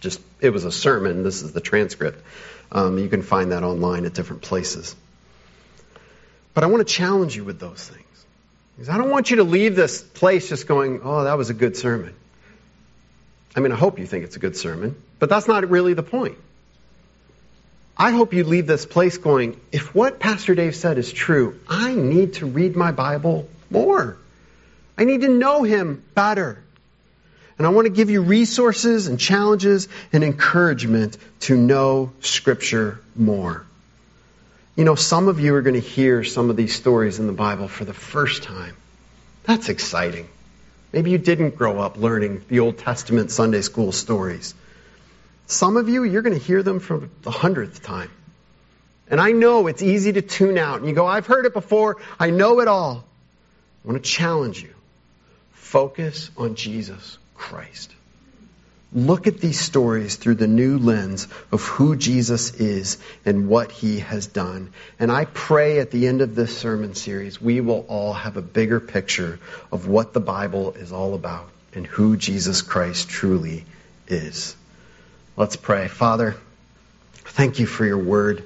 Just 0.00 0.20
it 0.40 0.50
was 0.50 0.64
a 0.64 0.72
sermon. 0.72 1.22
This 1.22 1.42
is 1.42 1.52
the 1.52 1.60
transcript. 1.60 2.22
Um, 2.70 2.98
you 2.98 3.08
can 3.08 3.22
find 3.22 3.52
that 3.52 3.62
online 3.62 4.04
at 4.04 4.14
different 4.14 4.42
places. 4.42 4.94
But 6.54 6.64
I 6.64 6.68
want 6.68 6.86
to 6.86 6.92
challenge 6.92 7.36
you 7.36 7.44
with 7.44 7.60
those 7.60 7.86
things. 7.86 8.02
Because 8.76 8.88
I 8.88 8.98
don't 8.98 9.10
want 9.10 9.30
you 9.30 9.36
to 9.36 9.44
leave 9.44 9.76
this 9.76 10.02
place 10.02 10.48
just 10.48 10.66
going, 10.66 11.00
oh, 11.02 11.24
that 11.24 11.38
was 11.38 11.50
a 11.50 11.54
good 11.54 11.76
sermon. 11.76 12.14
I 13.54 13.60
mean, 13.60 13.72
I 13.72 13.76
hope 13.76 13.98
you 13.98 14.06
think 14.06 14.24
it's 14.24 14.36
a 14.36 14.38
good 14.38 14.56
sermon, 14.56 14.96
but 15.18 15.30
that's 15.30 15.48
not 15.48 15.68
really 15.70 15.94
the 15.94 16.02
point. 16.02 16.36
I 17.98 18.10
hope 18.10 18.34
you 18.34 18.44
leave 18.44 18.66
this 18.66 18.84
place 18.84 19.16
going, 19.16 19.58
if 19.72 19.94
what 19.94 20.20
Pastor 20.20 20.54
Dave 20.54 20.76
said 20.76 20.98
is 20.98 21.12
true, 21.12 21.58
I 21.66 21.94
need 21.94 22.34
to 22.34 22.46
read 22.46 22.76
my 22.76 22.92
Bible 22.92 23.48
more. 23.70 24.18
I 24.98 25.04
need 25.04 25.22
to 25.22 25.28
know 25.28 25.62
Him 25.62 26.02
better. 26.14 26.62
And 27.58 27.66
I 27.66 27.70
want 27.70 27.86
to 27.86 27.92
give 27.92 28.10
you 28.10 28.20
resources 28.20 29.06
and 29.06 29.18
challenges 29.18 29.88
and 30.12 30.22
encouragement 30.22 31.16
to 31.40 31.56
know 31.56 32.12
Scripture 32.20 33.00
more. 33.14 33.64
You 34.76 34.84
know, 34.84 34.94
some 34.94 35.28
of 35.28 35.40
you 35.40 35.54
are 35.54 35.62
going 35.62 35.80
to 35.80 35.88
hear 35.88 36.22
some 36.22 36.50
of 36.50 36.56
these 36.56 36.74
stories 36.74 37.18
in 37.18 37.26
the 37.26 37.32
Bible 37.32 37.66
for 37.66 37.86
the 37.86 37.94
first 37.94 38.42
time. 38.42 38.76
That's 39.44 39.70
exciting. 39.70 40.28
Maybe 40.92 41.12
you 41.12 41.18
didn't 41.18 41.56
grow 41.56 41.80
up 41.80 41.96
learning 41.96 42.44
the 42.48 42.60
Old 42.60 42.76
Testament 42.76 43.30
Sunday 43.30 43.62
school 43.62 43.90
stories. 43.90 44.54
Some 45.46 45.76
of 45.76 45.88
you, 45.88 46.04
you're 46.04 46.22
going 46.22 46.38
to 46.38 46.44
hear 46.44 46.62
them 46.62 46.80
for 46.80 47.08
the 47.22 47.30
hundredth 47.30 47.82
time. 47.82 48.10
And 49.08 49.20
I 49.20 49.32
know 49.32 49.68
it's 49.68 49.82
easy 49.82 50.12
to 50.14 50.22
tune 50.22 50.58
out. 50.58 50.80
And 50.80 50.88
you 50.88 50.94
go, 50.94 51.06
I've 51.06 51.26
heard 51.26 51.46
it 51.46 51.52
before. 51.52 51.98
I 52.18 52.30
know 52.30 52.60
it 52.60 52.68
all. 52.68 53.04
I 53.84 53.88
want 53.88 54.02
to 54.02 54.10
challenge 54.10 54.62
you. 54.62 54.74
Focus 55.52 56.30
on 56.36 56.56
Jesus 56.56 57.18
Christ. 57.36 57.92
Look 58.92 59.26
at 59.26 59.40
these 59.40 59.60
stories 59.60 60.16
through 60.16 60.36
the 60.36 60.46
new 60.46 60.78
lens 60.78 61.28
of 61.52 61.62
who 61.62 61.96
Jesus 61.96 62.54
is 62.54 62.98
and 63.24 63.48
what 63.48 63.70
he 63.70 63.98
has 63.98 64.26
done. 64.26 64.72
And 64.98 65.12
I 65.12 65.26
pray 65.26 65.80
at 65.80 65.90
the 65.90 66.06
end 66.06 66.20
of 66.20 66.34
this 66.34 66.56
sermon 66.56 66.94
series, 66.94 67.40
we 67.40 67.60
will 67.60 67.84
all 67.88 68.12
have 68.12 68.36
a 68.36 68.42
bigger 68.42 68.80
picture 68.80 69.38
of 69.70 69.86
what 69.86 70.12
the 70.12 70.20
Bible 70.20 70.72
is 70.72 70.92
all 70.92 71.14
about 71.14 71.48
and 71.74 71.86
who 71.86 72.16
Jesus 72.16 72.62
Christ 72.62 73.08
truly 73.08 73.64
is. 74.08 74.55
Let's 75.38 75.56
pray. 75.56 75.86
Father, 75.88 76.34
thank 77.12 77.58
you 77.58 77.66
for 77.66 77.84
your 77.84 77.98
word. 77.98 78.42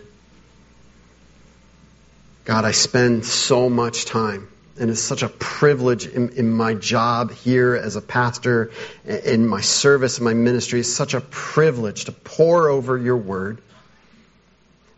God, 2.44 2.64
I 2.64 2.72
spend 2.72 3.24
so 3.24 3.70
much 3.70 4.06
time, 4.06 4.48
and 4.76 4.90
it's 4.90 5.00
such 5.00 5.22
a 5.22 5.28
privilege 5.28 6.08
in, 6.08 6.30
in, 6.30 6.50
my 6.50 6.74
job 6.74 7.30
here 7.30 7.76
as 7.76 7.94
a 7.94 8.00
pastor, 8.00 8.72
in 9.04 9.46
my 9.46 9.60
service, 9.60 10.18
in 10.18 10.24
my 10.24 10.34
ministry. 10.34 10.80
It's 10.80 10.92
such 10.92 11.14
a 11.14 11.20
privilege 11.20 12.06
to 12.06 12.12
pore 12.12 12.68
over 12.68 12.98
your 12.98 13.18
word 13.18 13.62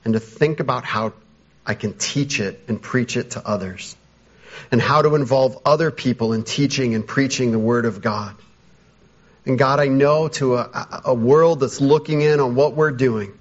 and 0.02 0.14
to 0.14 0.20
think 0.20 0.60
about 0.60 0.84
how 0.84 1.12
I 1.66 1.74
can 1.74 1.92
teach 1.92 2.40
it 2.40 2.58
and 2.68 2.80
preach 2.80 3.18
it 3.18 3.32
to 3.32 3.46
others, 3.46 3.94
and 4.70 4.80
how 4.80 5.02
to 5.02 5.14
involve 5.14 5.60
other 5.66 5.90
people 5.90 6.32
in 6.32 6.44
teaching 6.44 6.94
and 6.94 7.06
preaching 7.06 7.52
the 7.52 7.58
word 7.58 7.84
of 7.84 8.00
God. 8.00 8.34
And 9.45 9.59
God, 9.59 9.80
I 9.80 9.88
know 9.88 10.28
to 10.28 10.57
a, 10.57 11.03
a 11.07 11.14
world 11.14 11.61
that's 11.61 11.80
looking 11.80 12.20
in 12.22 12.38
on 12.38 12.55
what 12.55 12.74
we're 12.74 12.93
doing, 12.93 13.32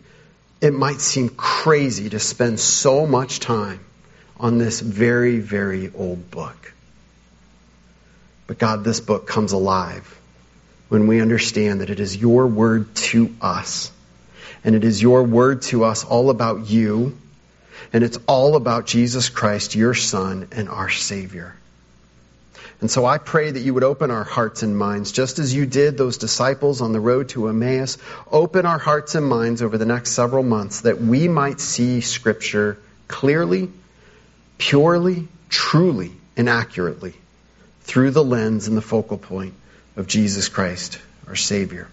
it 0.59 0.73
might 0.73 0.99
seem 0.99 1.29
crazy 1.29 2.09
to 2.09 2.19
spend 2.19 2.59
so 2.59 3.05
much 3.05 3.39
time 3.39 3.79
on 4.39 4.57
this 4.57 4.79
very, 4.79 5.39
very 5.39 5.91
old 5.93 6.31
book. 6.31 6.73
But 8.47 8.57
God, 8.57 8.83
this 8.83 8.99
book 8.99 9.27
comes 9.27 9.51
alive 9.51 10.19
when 10.89 11.07
we 11.07 11.21
understand 11.21 11.81
that 11.81 11.89
it 11.89 11.99
is 11.99 12.17
your 12.17 12.47
word 12.47 12.93
to 12.95 13.33
us. 13.39 13.91
And 14.63 14.75
it 14.75 14.83
is 14.83 15.01
your 15.01 15.23
word 15.23 15.61
to 15.63 15.85
us 15.85 16.03
all 16.03 16.29
about 16.29 16.69
you. 16.69 17.17
And 17.93 18.03
it's 18.03 18.19
all 18.27 18.55
about 18.55 18.87
Jesus 18.87 19.29
Christ, 19.29 19.75
your 19.75 19.93
Son, 19.93 20.47
and 20.51 20.67
our 20.67 20.89
Savior. 20.89 21.55
And 22.81 22.89
so 22.89 23.05
I 23.05 23.19
pray 23.19 23.51
that 23.51 23.59
you 23.59 23.75
would 23.75 23.83
open 23.83 24.09
our 24.09 24.23
hearts 24.23 24.63
and 24.63 24.75
minds, 24.75 25.11
just 25.11 25.37
as 25.37 25.53
you 25.53 25.67
did 25.67 25.97
those 25.97 26.17
disciples 26.17 26.81
on 26.81 26.93
the 26.93 26.99
road 26.99 27.29
to 27.29 27.47
Emmaus. 27.47 27.99
Open 28.31 28.65
our 28.65 28.79
hearts 28.79 29.13
and 29.13 29.25
minds 29.25 29.61
over 29.61 29.77
the 29.77 29.85
next 29.85 30.11
several 30.11 30.41
months 30.41 30.81
that 30.81 30.99
we 30.99 31.27
might 31.27 31.59
see 31.59 32.01
Scripture 32.01 32.79
clearly, 33.07 33.69
purely, 34.57 35.27
truly, 35.47 36.11
and 36.35 36.49
accurately 36.49 37.13
through 37.81 38.11
the 38.11 38.23
lens 38.23 38.67
and 38.67 38.75
the 38.75 38.81
focal 38.81 39.19
point 39.19 39.53
of 39.95 40.07
Jesus 40.07 40.49
Christ, 40.49 40.99
our 41.27 41.35
Savior. 41.35 41.87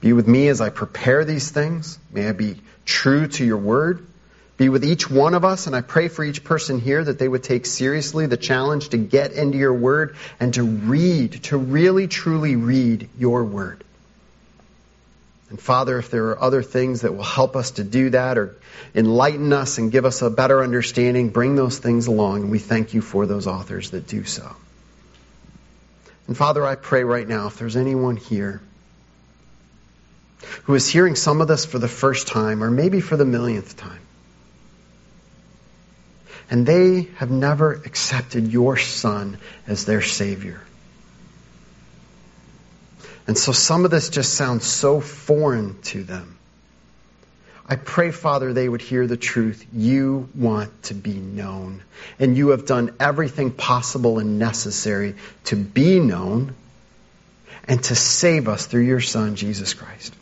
Be 0.00 0.14
with 0.14 0.26
me 0.26 0.48
as 0.48 0.62
I 0.62 0.70
prepare 0.70 1.26
these 1.26 1.50
things. 1.50 1.98
May 2.10 2.28
I 2.28 2.32
be 2.32 2.56
true 2.86 3.26
to 3.26 3.44
your 3.44 3.58
word. 3.58 4.06
Be 4.56 4.70
with 4.70 4.84
each 4.84 5.10
one 5.10 5.34
of 5.34 5.44
us, 5.44 5.66
and 5.66 5.76
I 5.76 5.82
pray 5.82 6.08
for 6.08 6.24
each 6.24 6.42
person 6.42 6.80
here 6.80 7.04
that 7.04 7.18
they 7.18 7.28
would 7.28 7.44
take 7.44 7.66
seriously 7.66 8.26
the 8.26 8.38
challenge 8.38 8.88
to 8.90 8.96
get 8.96 9.32
into 9.32 9.58
your 9.58 9.74
word 9.74 10.16
and 10.40 10.54
to 10.54 10.62
read, 10.62 11.44
to 11.44 11.58
really 11.58 12.08
truly 12.08 12.56
read 12.56 13.08
your 13.18 13.44
word. 13.44 13.84
And 15.50 15.60
Father, 15.60 15.98
if 15.98 16.10
there 16.10 16.30
are 16.30 16.42
other 16.42 16.62
things 16.62 17.02
that 17.02 17.14
will 17.14 17.22
help 17.22 17.54
us 17.54 17.72
to 17.72 17.84
do 17.84 18.10
that 18.10 18.38
or 18.38 18.56
enlighten 18.94 19.52
us 19.52 19.78
and 19.78 19.92
give 19.92 20.04
us 20.04 20.22
a 20.22 20.30
better 20.30 20.62
understanding, 20.62 21.28
bring 21.28 21.54
those 21.54 21.78
things 21.78 22.06
along. 22.06 22.42
And 22.42 22.50
we 22.50 22.58
thank 22.58 22.94
you 22.94 23.00
for 23.00 23.26
those 23.26 23.46
authors 23.46 23.90
that 23.90 24.08
do 24.08 24.24
so. 24.24 24.56
And 26.26 26.36
Father, 26.36 26.66
I 26.66 26.74
pray 26.74 27.04
right 27.04 27.28
now, 27.28 27.46
if 27.46 27.58
there's 27.58 27.76
anyone 27.76 28.16
here 28.16 28.60
who 30.64 30.74
is 30.74 30.88
hearing 30.88 31.14
some 31.14 31.40
of 31.40 31.46
this 31.46 31.64
for 31.64 31.78
the 31.78 31.88
first 31.88 32.26
time, 32.26 32.64
or 32.64 32.70
maybe 32.70 33.00
for 33.00 33.16
the 33.16 33.24
millionth 33.24 33.76
time, 33.76 34.00
and 36.50 36.66
they 36.66 37.08
have 37.16 37.30
never 37.30 37.72
accepted 37.72 38.52
your 38.52 38.76
Son 38.76 39.38
as 39.66 39.84
their 39.84 40.02
Savior. 40.02 40.60
And 43.26 43.36
so 43.36 43.52
some 43.52 43.84
of 43.84 43.90
this 43.90 44.08
just 44.08 44.34
sounds 44.34 44.64
so 44.64 45.00
foreign 45.00 45.80
to 45.82 46.04
them. 46.04 46.38
I 47.68 47.74
pray, 47.74 48.12
Father, 48.12 48.52
they 48.52 48.68
would 48.68 48.80
hear 48.80 49.08
the 49.08 49.16
truth. 49.16 49.66
You 49.72 50.28
want 50.36 50.84
to 50.84 50.94
be 50.94 51.14
known. 51.14 51.82
And 52.20 52.36
you 52.36 52.50
have 52.50 52.64
done 52.64 52.94
everything 53.00 53.50
possible 53.50 54.20
and 54.20 54.38
necessary 54.38 55.16
to 55.46 55.56
be 55.56 55.98
known 55.98 56.54
and 57.66 57.82
to 57.82 57.96
save 57.96 58.46
us 58.46 58.66
through 58.66 58.82
your 58.82 59.00
Son, 59.00 59.34
Jesus 59.34 59.74
Christ. 59.74 60.14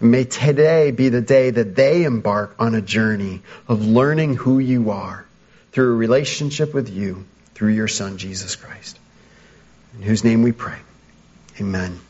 May 0.00 0.24
today 0.24 0.90
be 0.90 1.08
the 1.08 1.20
day 1.20 1.50
that 1.50 1.74
they 1.74 2.04
embark 2.04 2.54
on 2.58 2.74
a 2.74 2.80
journey 2.80 3.42
of 3.68 3.84
learning 3.84 4.34
who 4.34 4.58
you 4.58 4.90
are 4.90 5.24
through 5.72 5.92
a 5.92 5.96
relationship 5.96 6.74
with 6.74 6.88
you 6.88 7.24
through 7.54 7.72
your 7.72 7.88
Son, 7.88 8.18
Jesus 8.18 8.56
Christ. 8.56 8.98
In 9.96 10.02
whose 10.02 10.24
name 10.24 10.42
we 10.42 10.52
pray. 10.52 10.78
Amen. 11.60 12.00